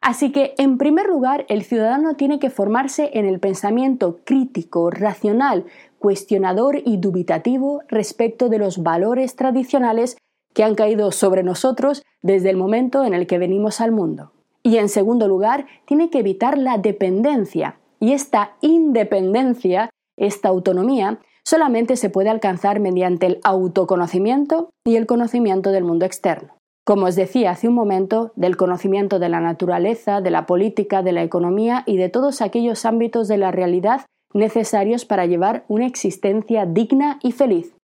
Así 0.01 0.31
que, 0.31 0.53
en 0.57 0.77
primer 0.77 1.07
lugar, 1.07 1.45
el 1.49 1.63
ciudadano 1.63 2.15
tiene 2.15 2.39
que 2.39 2.49
formarse 2.49 3.11
en 3.13 3.25
el 3.25 3.39
pensamiento 3.39 4.19
crítico, 4.23 4.89
racional, 4.89 5.65
cuestionador 5.97 6.81
y 6.85 6.97
dubitativo 6.97 7.81
respecto 7.89 8.47
de 8.47 8.59
los 8.59 8.81
valores 8.81 9.35
tradicionales 9.35 10.17
que 10.53 10.63
han 10.63 10.75
caído 10.75 11.11
sobre 11.11 11.43
nosotros 11.43 12.03
desde 12.21 12.49
el 12.49 12.57
momento 12.57 13.03
en 13.03 13.13
el 13.13 13.27
que 13.27 13.37
venimos 13.37 13.81
al 13.81 13.91
mundo. 13.91 14.31
Y 14.63 14.77
en 14.77 14.89
segundo 14.89 15.27
lugar, 15.27 15.67
tiene 15.85 16.09
que 16.09 16.19
evitar 16.19 16.57
la 16.57 16.77
dependencia. 16.77 17.77
Y 17.99 18.13
esta 18.13 18.55
independencia, 18.61 19.89
esta 20.17 20.47
autonomía, 20.47 21.19
solamente 21.43 21.97
se 21.97 22.09
puede 22.09 22.29
alcanzar 22.29 22.79
mediante 22.79 23.25
el 23.25 23.39
autoconocimiento 23.43 24.69
y 24.85 24.95
el 24.95 25.05
conocimiento 25.05 25.71
del 25.71 25.83
mundo 25.83 26.05
externo 26.05 26.58
como 26.89 27.05
os 27.05 27.15
decía 27.15 27.51
hace 27.51 27.67
un 27.67 27.75
momento, 27.75 28.31
del 28.35 28.57
conocimiento 28.57 29.19
de 29.19 29.29
la 29.29 29.41
naturaleza, 29.41 30.21
de 30.21 30.31
la 30.31 30.47
política, 30.47 31.03
de 31.03 31.11
la 31.11 31.21
economía 31.21 31.83
y 31.85 31.97
de 31.97 32.09
todos 32.09 32.41
aquellos 32.41 32.83
ámbitos 32.83 33.27
de 33.27 33.37
la 33.37 33.51
realidad 33.51 34.07
necesarios 34.33 35.05
para 35.05 35.27
llevar 35.27 35.65
una 35.67 35.85
existencia 35.85 36.65
digna 36.65 37.19
y 37.21 37.31
feliz. 37.31 37.75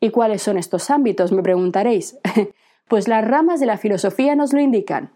¿Y 0.00 0.10
cuáles 0.10 0.42
son 0.42 0.58
estos 0.58 0.90
ámbitos? 0.90 1.30
Me 1.30 1.44
preguntaréis. 1.44 2.18
pues 2.88 3.06
las 3.06 3.24
ramas 3.24 3.60
de 3.60 3.66
la 3.66 3.78
filosofía 3.78 4.34
nos 4.34 4.52
lo 4.52 4.58
indican. 4.58 5.12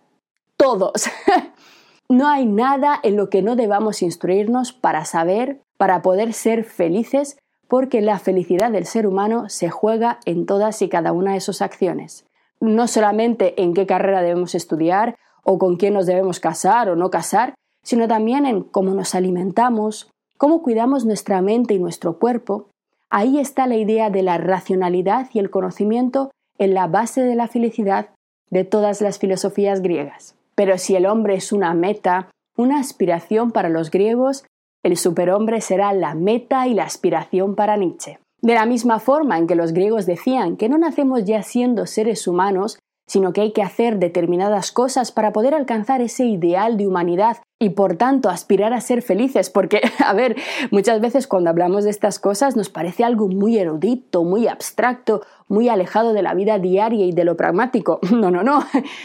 Todos. 0.57 1.11
no 2.09 2.29
hay 2.29 2.47
nada 2.47 3.01
en 3.03 3.17
lo 3.17 3.31
que 3.31 3.43
no 3.43 3.57
debamos 3.57 4.03
instruirnos 4.03 4.73
para 4.73 5.05
saber, 5.05 5.61
para 5.77 6.03
poder 6.03 6.35
ser 6.35 6.63
felices, 6.63 7.37
porque 7.67 8.01
la 8.01 8.21
felicidad 8.21 8.71
del 8.71 8.87
ser 8.87 9.09
humano 9.09 9.49
se 9.49 9.71
juega 9.71 10.21
en 10.25 10.47
todas 10.47 10.81
y 10.83 10.89
cada 10.89 11.11
una 11.11 11.35
de 11.35 11.41
sus 11.41 11.63
acciones 11.63 12.25
no 12.61 12.87
solamente 12.87 13.61
en 13.63 13.75
qué 13.75 13.87
carrera 13.87 14.23
debemos 14.23 14.55
estudiar 14.55 15.17
o 15.45 15.59
con 15.59 15.77
quién 15.77 15.95
nos 15.95 16.07
debemos 16.07 16.41
casar 16.41 16.89
o 16.89 16.97
no 16.97 17.11
casar, 17.11 17.55
sino 17.83 18.09
también 18.09 18.47
en 18.47 18.63
cómo 18.63 18.95
nos 18.95 19.15
alimentamos, 19.15 20.11
cómo 20.39 20.63
cuidamos 20.63 21.05
nuestra 21.05 21.43
mente 21.43 21.75
y 21.75 21.79
nuestro 21.79 22.19
cuerpo. 22.19 22.69
Ahí 23.11 23.39
está 23.39 23.67
la 23.67 23.77
idea 23.77 24.11
de 24.11 24.23
la 24.23 24.39
racionalidad 24.39 25.29
y 25.33 25.39
el 25.39 25.51
conocimiento 25.51 26.31
en 26.59 26.75
la 26.75 26.87
base 26.87 27.23
de 27.23 27.35
la 27.35 27.49
felicidad 27.49 28.09
de 28.51 28.65
todas 28.65 29.01
las 29.01 29.19
filosofías 29.19 29.83
griegas. 29.83 30.35
Pero 30.55 30.79
si 30.79 30.97
el 30.97 31.07
hombre 31.07 31.35
es 31.35 31.53
una 31.53 31.75
meta, 31.75 32.31
una 32.57 32.79
aspiración 32.79 33.51
para 33.51 33.69
los 33.69 33.91
griegos, 33.91 34.45
el 34.83 34.97
superhombre 34.97 35.61
será 35.61 35.93
la 35.93 36.15
meta 36.15 36.67
y 36.67 36.75
la 36.75 36.85
aspiración 36.85 37.55
para 37.55 37.77
Nietzsche. 37.77 38.19
De 38.45 38.53
la 38.53 38.67
misma 38.67 39.01
forma 39.01 39.39
en 39.39 39.47
que 39.47 39.55
los 39.55 39.73
griegos 39.73 40.05
decían 40.05 40.59
que 40.59 40.69
no 40.69 40.77
nacemos 40.77 41.25
ya 41.25 41.43
siendo 41.43 41.87
seres 41.87 42.29
humanos, 42.29 42.79
sino 43.09 43.33
que 43.33 43.41
hay 43.41 43.53
que 43.53 43.63
hacer 43.63 43.99
determinadas 43.99 44.71
cosas 44.71 45.13
para 45.13 45.33
poder 45.33 45.55
alcanzar 45.55 46.03
ese 46.03 46.27
ideal 46.27 46.77
de 46.77 46.87
humanidad 46.87 47.39
y 47.59 47.71
por 47.71 47.97
tanto 47.97 48.29
aspirar 48.29 48.75
a 48.75 48.83
ser 48.83 49.01
felices, 49.01 49.49
porque, 49.49 49.81
a 50.05 50.13
ver, 50.13 50.37
muchas 50.71 51.01
veces 51.01 51.27
cuando 51.27 51.49
hablamos 51.49 51.85
de 51.85 51.91
estas 51.91 52.19
cosas 52.19 52.55
nos 52.55 52.69
parece 52.69 53.03
algo 53.03 53.29
muy 53.29 53.57
erudito, 53.57 54.25
muy 54.25 54.47
abstracto, 54.47 55.23
muy 55.49 55.71
alejado 55.71 56.13
de 56.13 56.21
la 56.21 56.35
vida 56.35 56.59
diaria 56.59 57.07
y 57.07 57.13
de 57.13 57.25
lo 57.25 57.39
pragmático. 57.39 57.99
No, 58.13 58.31
no, 58.31 58.43
no, 58.43 58.63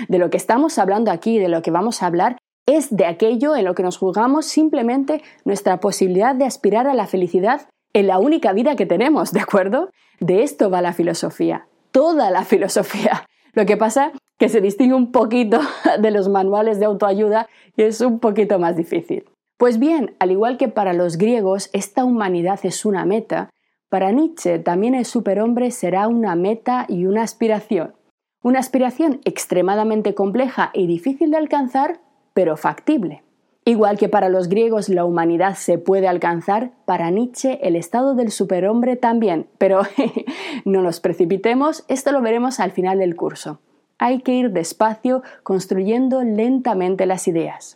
de 0.09 0.17
lo 0.17 0.29
que 0.29 0.37
estamos 0.37 0.77
hablando 0.77 1.11
aquí, 1.11 1.39
de 1.39 1.47
lo 1.47 1.61
que 1.61 1.71
vamos 1.71 2.03
a 2.03 2.07
hablar, 2.07 2.35
es 2.67 2.93
de 2.93 3.05
aquello 3.05 3.55
en 3.55 3.63
lo 3.63 3.73
que 3.73 3.83
nos 3.83 3.97
juzgamos 3.97 4.47
simplemente 4.47 5.21
nuestra 5.45 5.79
posibilidad 5.79 6.35
de 6.35 6.45
aspirar 6.45 6.87
a 6.87 6.93
la 6.93 7.07
felicidad 7.07 7.61
en 7.93 8.07
la 8.07 8.19
única 8.19 8.53
vida 8.53 8.75
que 8.75 8.85
tenemos, 8.85 9.31
¿de 9.31 9.39
acuerdo? 9.39 9.89
De 10.19 10.43
esto 10.43 10.69
va 10.69 10.81
la 10.81 10.93
filosofía, 10.93 11.67
toda 11.91 12.29
la 12.31 12.43
filosofía. 12.43 13.25
Lo 13.53 13.65
que 13.65 13.77
pasa 13.77 14.11
que 14.37 14.49
se 14.49 14.61
distingue 14.61 14.95
un 14.95 15.11
poquito 15.11 15.59
de 15.99 16.11
los 16.11 16.29
manuales 16.29 16.79
de 16.79 16.85
autoayuda 16.85 17.47
y 17.75 17.83
es 17.83 18.01
un 18.01 18.19
poquito 18.19 18.59
más 18.59 18.75
difícil. 18.75 19.25
Pues 19.57 19.79
bien, 19.79 20.15
al 20.19 20.31
igual 20.31 20.57
que 20.57 20.69
para 20.69 20.93
los 20.93 21.17
griegos 21.17 21.69
esta 21.73 22.05
humanidad 22.05 22.59
es 22.63 22.85
una 22.85 23.05
meta, 23.05 23.49
para 23.89 24.11
Nietzsche 24.11 24.59
también 24.59 24.93
el 24.93 25.05
superhombre 25.05 25.71
será 25.71 26.07
una 26.07 26.35
meta 26.35 26.85
y 26.87 27.05
una 27.05 27.23
aspiración. 27.23 27.95
Una 28.41 28.59
aspiración 28.59 29.19
extremadamente 29.25 30.13
compleja 30.13 30.69
y 30.73 30.87
difícil 30.87 31.31
de 31.31 31.37
alcanzar, 31.37 31.99
pero 32.33 32.55
factible. 32.55 33.23
Igual 33.69 33.99
que 33.99 34.09
para 34.09 34.29
los 34.29 34.49
griegos 34.49 34.89
la 34.89 35.05
humanidad 35.05 35.53
se 35.53 35.77
puede 35.77 36.07
alcanzar, 36.07 36.71
para 36.85 37.11
Nietzsche 37.11 37.59
el 37.61 37.75
estado 37.75 38.15
del 38.15 38.31
superhombre 38.31 38.95
también. 38.95 39.45
Pero 39.59 39.81
no 40.65 40.81
nos 40.81 40.99
precipitemos, 40.99 41.85
esto 41.87 42.11
lo 42.11 42.19
veremos 42.23 42.59
al 42.59 42.71
final 42.71 42.97
del 42.97 43.15
curso. 43.15 43.59
Hay 43.99 44.21
que 44.21 44.33
ir 44.33 44.53
despacio, 44.53 45.21
construyendo 45.43 46.23
lentamente 46.23 47.05
las 47.05 47.27
ideas. 47.27 47.75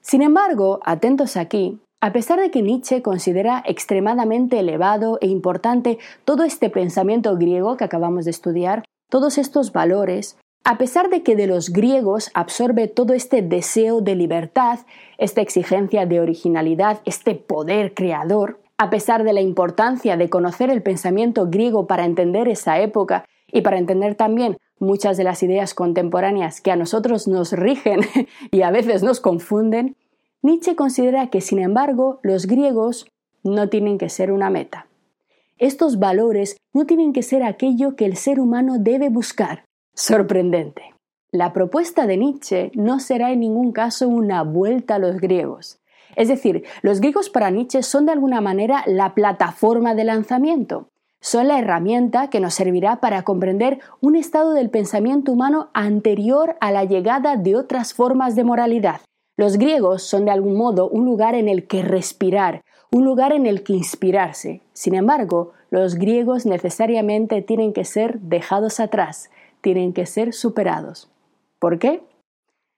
Sin 0.00 0.22
embargo, 0.22 0.80
atentos 0.82 1.36
aquí, 1.36 1.78
a 2.00 2.14
pesar 2.14 2.40
de 2.40 2.50
que 2.50 2.62
Nietzsche 2.62 3.02
considera 3.02 3.62
extremadamente 3.66 4.58
elevado 4.58 5.18
e 5.20 5.26
importante 5.26 5.98
todo 6.24 6.42
este 6.44 6.70
pensamiento 6.70 7.36
griego 7.36 7.76
que 7.76 7.84
acabamos 7.84 8.24
de 8.24 8.30
estudiar, 8.30 8.82
todos 9.10 9.36
estos 9.36 9.72
valores, 9.72 10.38
A 10.64 10.76
pesar 10.76 11.08
de 11.08 11.22
que 11.22 11.34
de 11.34 11.46
los 11.46 11.70
griegos 11.70 12.30
absorbe 12.34 12.88
todo 12.88 13.14
este 13.14 13.42
deseo 13.42 14.00
de 14.00 14.14
libertad, 14.14 14.80
esta 15.16 15.40
exigencia 15.40 16.04
de 16.04 16.20
originalidad, 16.20 17.00
este 17.04 17.34
poder 17.34 17.94
creador, 17.94 18.60
a 18.76 18.90
pesar 18.90 19.24
de 19.24 19.32
la 19.32 19.40
importancia 19.40 20.16
de 20.16 20.30
conocer 20.30 20.70
el 20.70 20.82
pensamiento 20.82 21.48
griego 21.48 21.86
para 21.86 22.04
entender 22.04 22.48
esa 22.48 22.78
época 22.80 23.24
y 23.50 23.62
para 23.62 23.78
entender 23.78 24.14
también 24.14 24.58
muchas 24.78 25.16
de 25.16 25.24
las 25.24 25.42
ideas 25.42 25.74
contemporáneas 25.74 26.60
que 26.60 26.70
a 26.70 26.76
nosotros 26.76 27.26
nos 27.26 27.52
rigen 27.52 28.00
y 28.50 28.62
a 28.62 28.70
veces 28.70 29.02
nos 29.02 29.20
confunden, 29.20 29.96
Nietzsche 30.42 30.76
considera 30.76 31.28
que, 31.30 31.40
sin 31.40 31.58
embargo, 31.58 32.20
los 32.22 32.46
griegos 32.46 33.06
no 33.42 33.68
tienen 33.68 33.98
que 33.98 34.08
ser 34.08 34.30
una 34.30 34.50
meta. 34.50 34.86
Estos 35.58 35.98
valores 35.98 36.56
no 36.72 36.86
tienen 36.86 37.12
que 37.12 37.24
ser 37.24 37.42
aquello 37.42 37.96
que 37.96 38.06
el 38.06 38.16
ser 38.16 38.38
humano 38.38 38.76
debe 38.78 39.08
buscar. 39.08 39.64
Sorprendente. 40.00 40.94
La 41.32 41.52
propuesta 41.52 42.06
de 42.06 42.16
Nietzsche 42.16 42.70
no 42.74 43.00
será 43.00 43.32
en 43.32 43.40
ningún 43.40 43.72
caso 43.72 44.06
una 44.06 44.44
vuelta 44.44 44.94
a 44.94 44.98
los 45.00 45.16
griegos. 45.16 45.80
Es 46.14 46.28
decir, 46.28 46.62
los 46.82 47.00
griegos 47.00 47.30
para 47.30 47.50
Nietzsche 47.50 47.82
son 47.82 48.06
de 48.06 48.12
alguna 48.12 48.40
manera 48.40 48.84
la 48.86 49.12
plataforma 49.14 49.96
de 49.96 50.04
lanzamiento. 50.04 50.86
Son 51.20 51.48
la 51.48 51.58
herramienta 51.58 52.30
que 52.30 52.38
nos 52.38 52.54
servirá 52.54 53.00
para 53.00 53.24
comprender 53.24 53.80
un 54.00 54.14
estado 54.14 54.52
del 54.52 54.70
pensamiento 54.70 55.32
humano 55.32 55.68
anterior 55.74 56.56
a 56.60 56.70
la 56.70 56.84
llegada 56.84 57.34
de 57.34 57.56
otras 57.56 57.92
formas 57.92 58.36
de 58.36 58.44
moralidad. 58.44 59.00
Los 59.36 59.58
griegos 59.58 60.04
son 60.04 60.26
de 60.26 60.30
algún 60.30 60.56
modo 60.56 60.88
un 60.88 61.06
lugar 61.06 61.34
en 61.34 61.48
el 61.48 61.66
que 61.66 61.82
respirar, 61.82 62.62
un 62.92 63.04
lugar 63.04 63.32
en 63.32 63.46
el 63.46 63.64
que 63.64 63.72
inspirarse. 63.72 64.60
Sin 64.74 64.94
embargo, 64.94 65.54
los 65.70 65.96
griegos 65.96 66.46
necesariamente 66.46 67.42
tienen 67.42 67.72
que 67.72 67.84
ser 67.84 68.20
dejados 68.20 68.78
atrás, 68.78 69.28
tienen 69.68 69.92
que 69.92 70.06
ser 70.06 70.32
superados. 70.32 71.10
¿Por 71.58 71.78
qué? 71.78 72.02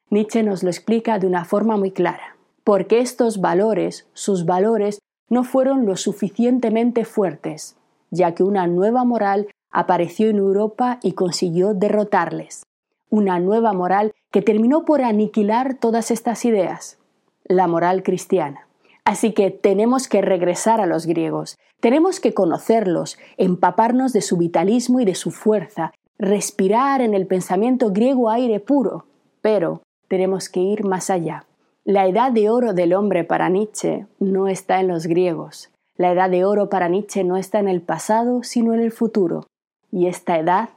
Nietzsche 0.09 0.42
nos 0.42 0.64
lo 0.64 0.70
explica 0.70 1.20
de 1.20 1.29
una 1.29 1.44
forma 1.44 1.76
muy 1.76 1.92
clara. 1.92 2.37
Porque 2.64 2.98
estos 2.98 3.40
valores, 3.40 4.09
sus 4.12 4.44
valores, 4.44 4.98
no 5.29 5.44
fueron 5.44 5.87
lo 5.87 5.96
suficientemente 5.96 7.05
fuertes, 7.05 7.76
ya 8.11 8.35
que 8.35 8.42
una 8.42 8.66
nueva 8.66 9.05
moral 9.05 9.46
apareció 9.70 10.31
en 10.31 10.38
Europa 10.38 10.98
y 11.00 11.12
consiguió 11.12 11.74
derrotarles 11.74 12.64
una 13.09 13.38
nueva 13.38 13.72
moral 13.72 14.12
que 14.33 14.42
terminó 14.42 14.85
por 14.85 15.00
aniquilar 15.03 15.74
todas 15.74 16.11
estas 16.11 16.44
ideas, 16.44 16.98
la 17.44 17.68
moral 17.68 18.03
cristiana. 18.03 18.66
Así 19.05 19.33
que 19.33 19.53
tenemos 19.53 20.09
que 20.09 20.22
regresar 20.22 20.81
a 20.81 20.87
los 20.87 21.07
griegos, 21.07 21.57
tenemos 21.81 22.18
que 22.18 22.35
conocerlos, 22.35 23.16
empaparnos 23.37 24.12
de 24.12 24.22
su 24.22 24.37
vitalismo 24.37 25.00
y 25.00 25.05
de 25.05 25.14
su 25.14 25.31
fuerza, 25.31 25.92
respirar 26.20 27.00
en 27.00 27.14
el 27.14 27.26
pensamiento 27.26 27.90
griego 27.90 28.28
aire 28.28 28.61
puro, 28.61 29.06
pero 29.40 29.80
tenemos 30.06 30.50
que 30.50 30.61
ir 30.61 30.85
más 30.85 31.09
allá. 31.09 31.46
La 31.85 32.06
edad 32.06 32.30
de 32.30 32.50
oro 32.50 32.74
del 32.74 32.92
hombre 32.92 33.24
para 33.24 33.48
Nietzsche 33.48 34.06
no 34.18 34.46
está 34.46 34.80
en 34.80 34.88
los 34.88 35.06
griegos. 35.06 35.70
La 35.96 36.12
edad 36.12 36.28
de 36.28 36.44
oro 36.44 36.68
para 36.68 36.88
Nietzsche 36.88 37.24
no 37.24 37.38
está 37.38 37.59
en 37.59 37.68
el 37.68 37.80
pasado, 37.80 38.42
sino 38.42 38.74
en 38.74 38.80
el 38.80 38.92
futuro. 38.92 39.46
Y 39.90 40.06
esta 40.06 40.38
edad 40.38 40.68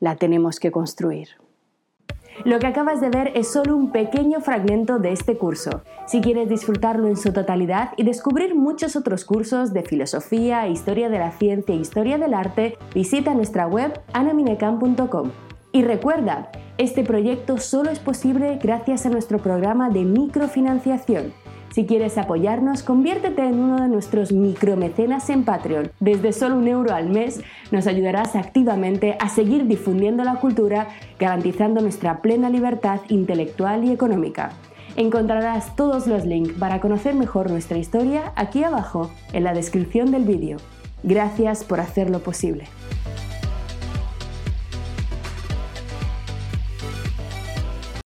la 0.00 0.16
tenemos 0.16 0.60
que 0.60 0.70
construir. 0.70 1.39
Lo 2.44 2.58
que 2.58 2.66
acabas 2.66 3.00
de 3.00 3.10
ver 3.10 3.32
es 3.34 3.52
solo 3.52 3.76
un 3.76 3.90
pequeño 3.90 4.40
fragmento 4.40 4.98
de 4.98 5.12
este 5.12 5.36
curso. 5.36 5.82
Si 6.06 6.20
quieres 6.20 6.48
disfrutarlo 6.48 7.06
en 7.06 7.16
su 7.16 7.32
totalidad 7.32 7.90
y 7.96 8.04
descubrir 8.04 8.54
muchos 8.54 8.96
otros 8.96 9.24
cursos 9.24 9.74
de 9.74 9.82
filosofía, 9.82 10.66
historia 10.66 11.10
de 11.10 11.18
la 11.18 11.32
ciencia 11.32 11.74
e 11.74 11.78
historia 11.78 12.16
del 12.16 12.32
arte, 12.32 12.78
visita 12.94 13.34
nuestra 13.34 13.66
web 13.66 14.00
anaminecan.com. 14.14 15.30
Y 15.72 15.82
recuerda, 15.82 16.50
este 16.78 17.04
proyecto 17.04 17.58
solo 17.58 17.90
es 17.90 17.98
posible 17.98 18.58
gracias 18.60 19.04
a 19.04 19.10
nuestro 19.10 19.38
programa 19.38 19.90
de 19.90 20.04
microfinanciación 20.04 21.32
si 21.72 21.86
quieres 21.86 22.18
apoyarnos, 22.18 22.82
conviértete 22.82 23.42
en 23.42 23.60
uno 23.60 23.80
de 23.80 23.88
nuestros 23.88 24.32
micromecenas 24.32 25.30
en 25.30 25.44
Patreon. 25.44 25.92
Desde 26.00 26.32
solo 26.32 26.56
un 26.56 26.66
euro 26.66 26.92
al 26.92 27.08
mes 27.08 27.40
nos 27.70 27.86
ayudarás 27.86 28.34
activamente 28.34 29.16
a 29.20 29.28
seguir 29.28 29.66
difundiendo 29.66 30.24
la 30.24 30.36
cultura, 30.36 30.88
garantizando 31.18 31.80
nuestra 31.80 32.22
plena 32.22 32.50
libertad 32.50 33.00
intelectual 33.08 33.84
y 33.84 33.92
económica. 33.92 34.50
Encontrarás 34.96 35.76
todos 35.76 36.08
los 36.08 36.24
links 36.26 36.54
para 36.54 36.80
conocer 36.80 37.14
mejor 37.14 37.50
nuestra 37.50 37.78
historia 37.78 38.32
aquí 38.34 38.64
abajo 38.64 39.12
en 39.32 39.44
la 39.44 39.54
descripción 39.54 40.10
del 40.10 40.24
vídeo. 40.24 40.56
Gracias 41.04 41.62
por 41.62 41.78
hacerlo 41.78 42.18
posible. 42.18 42.64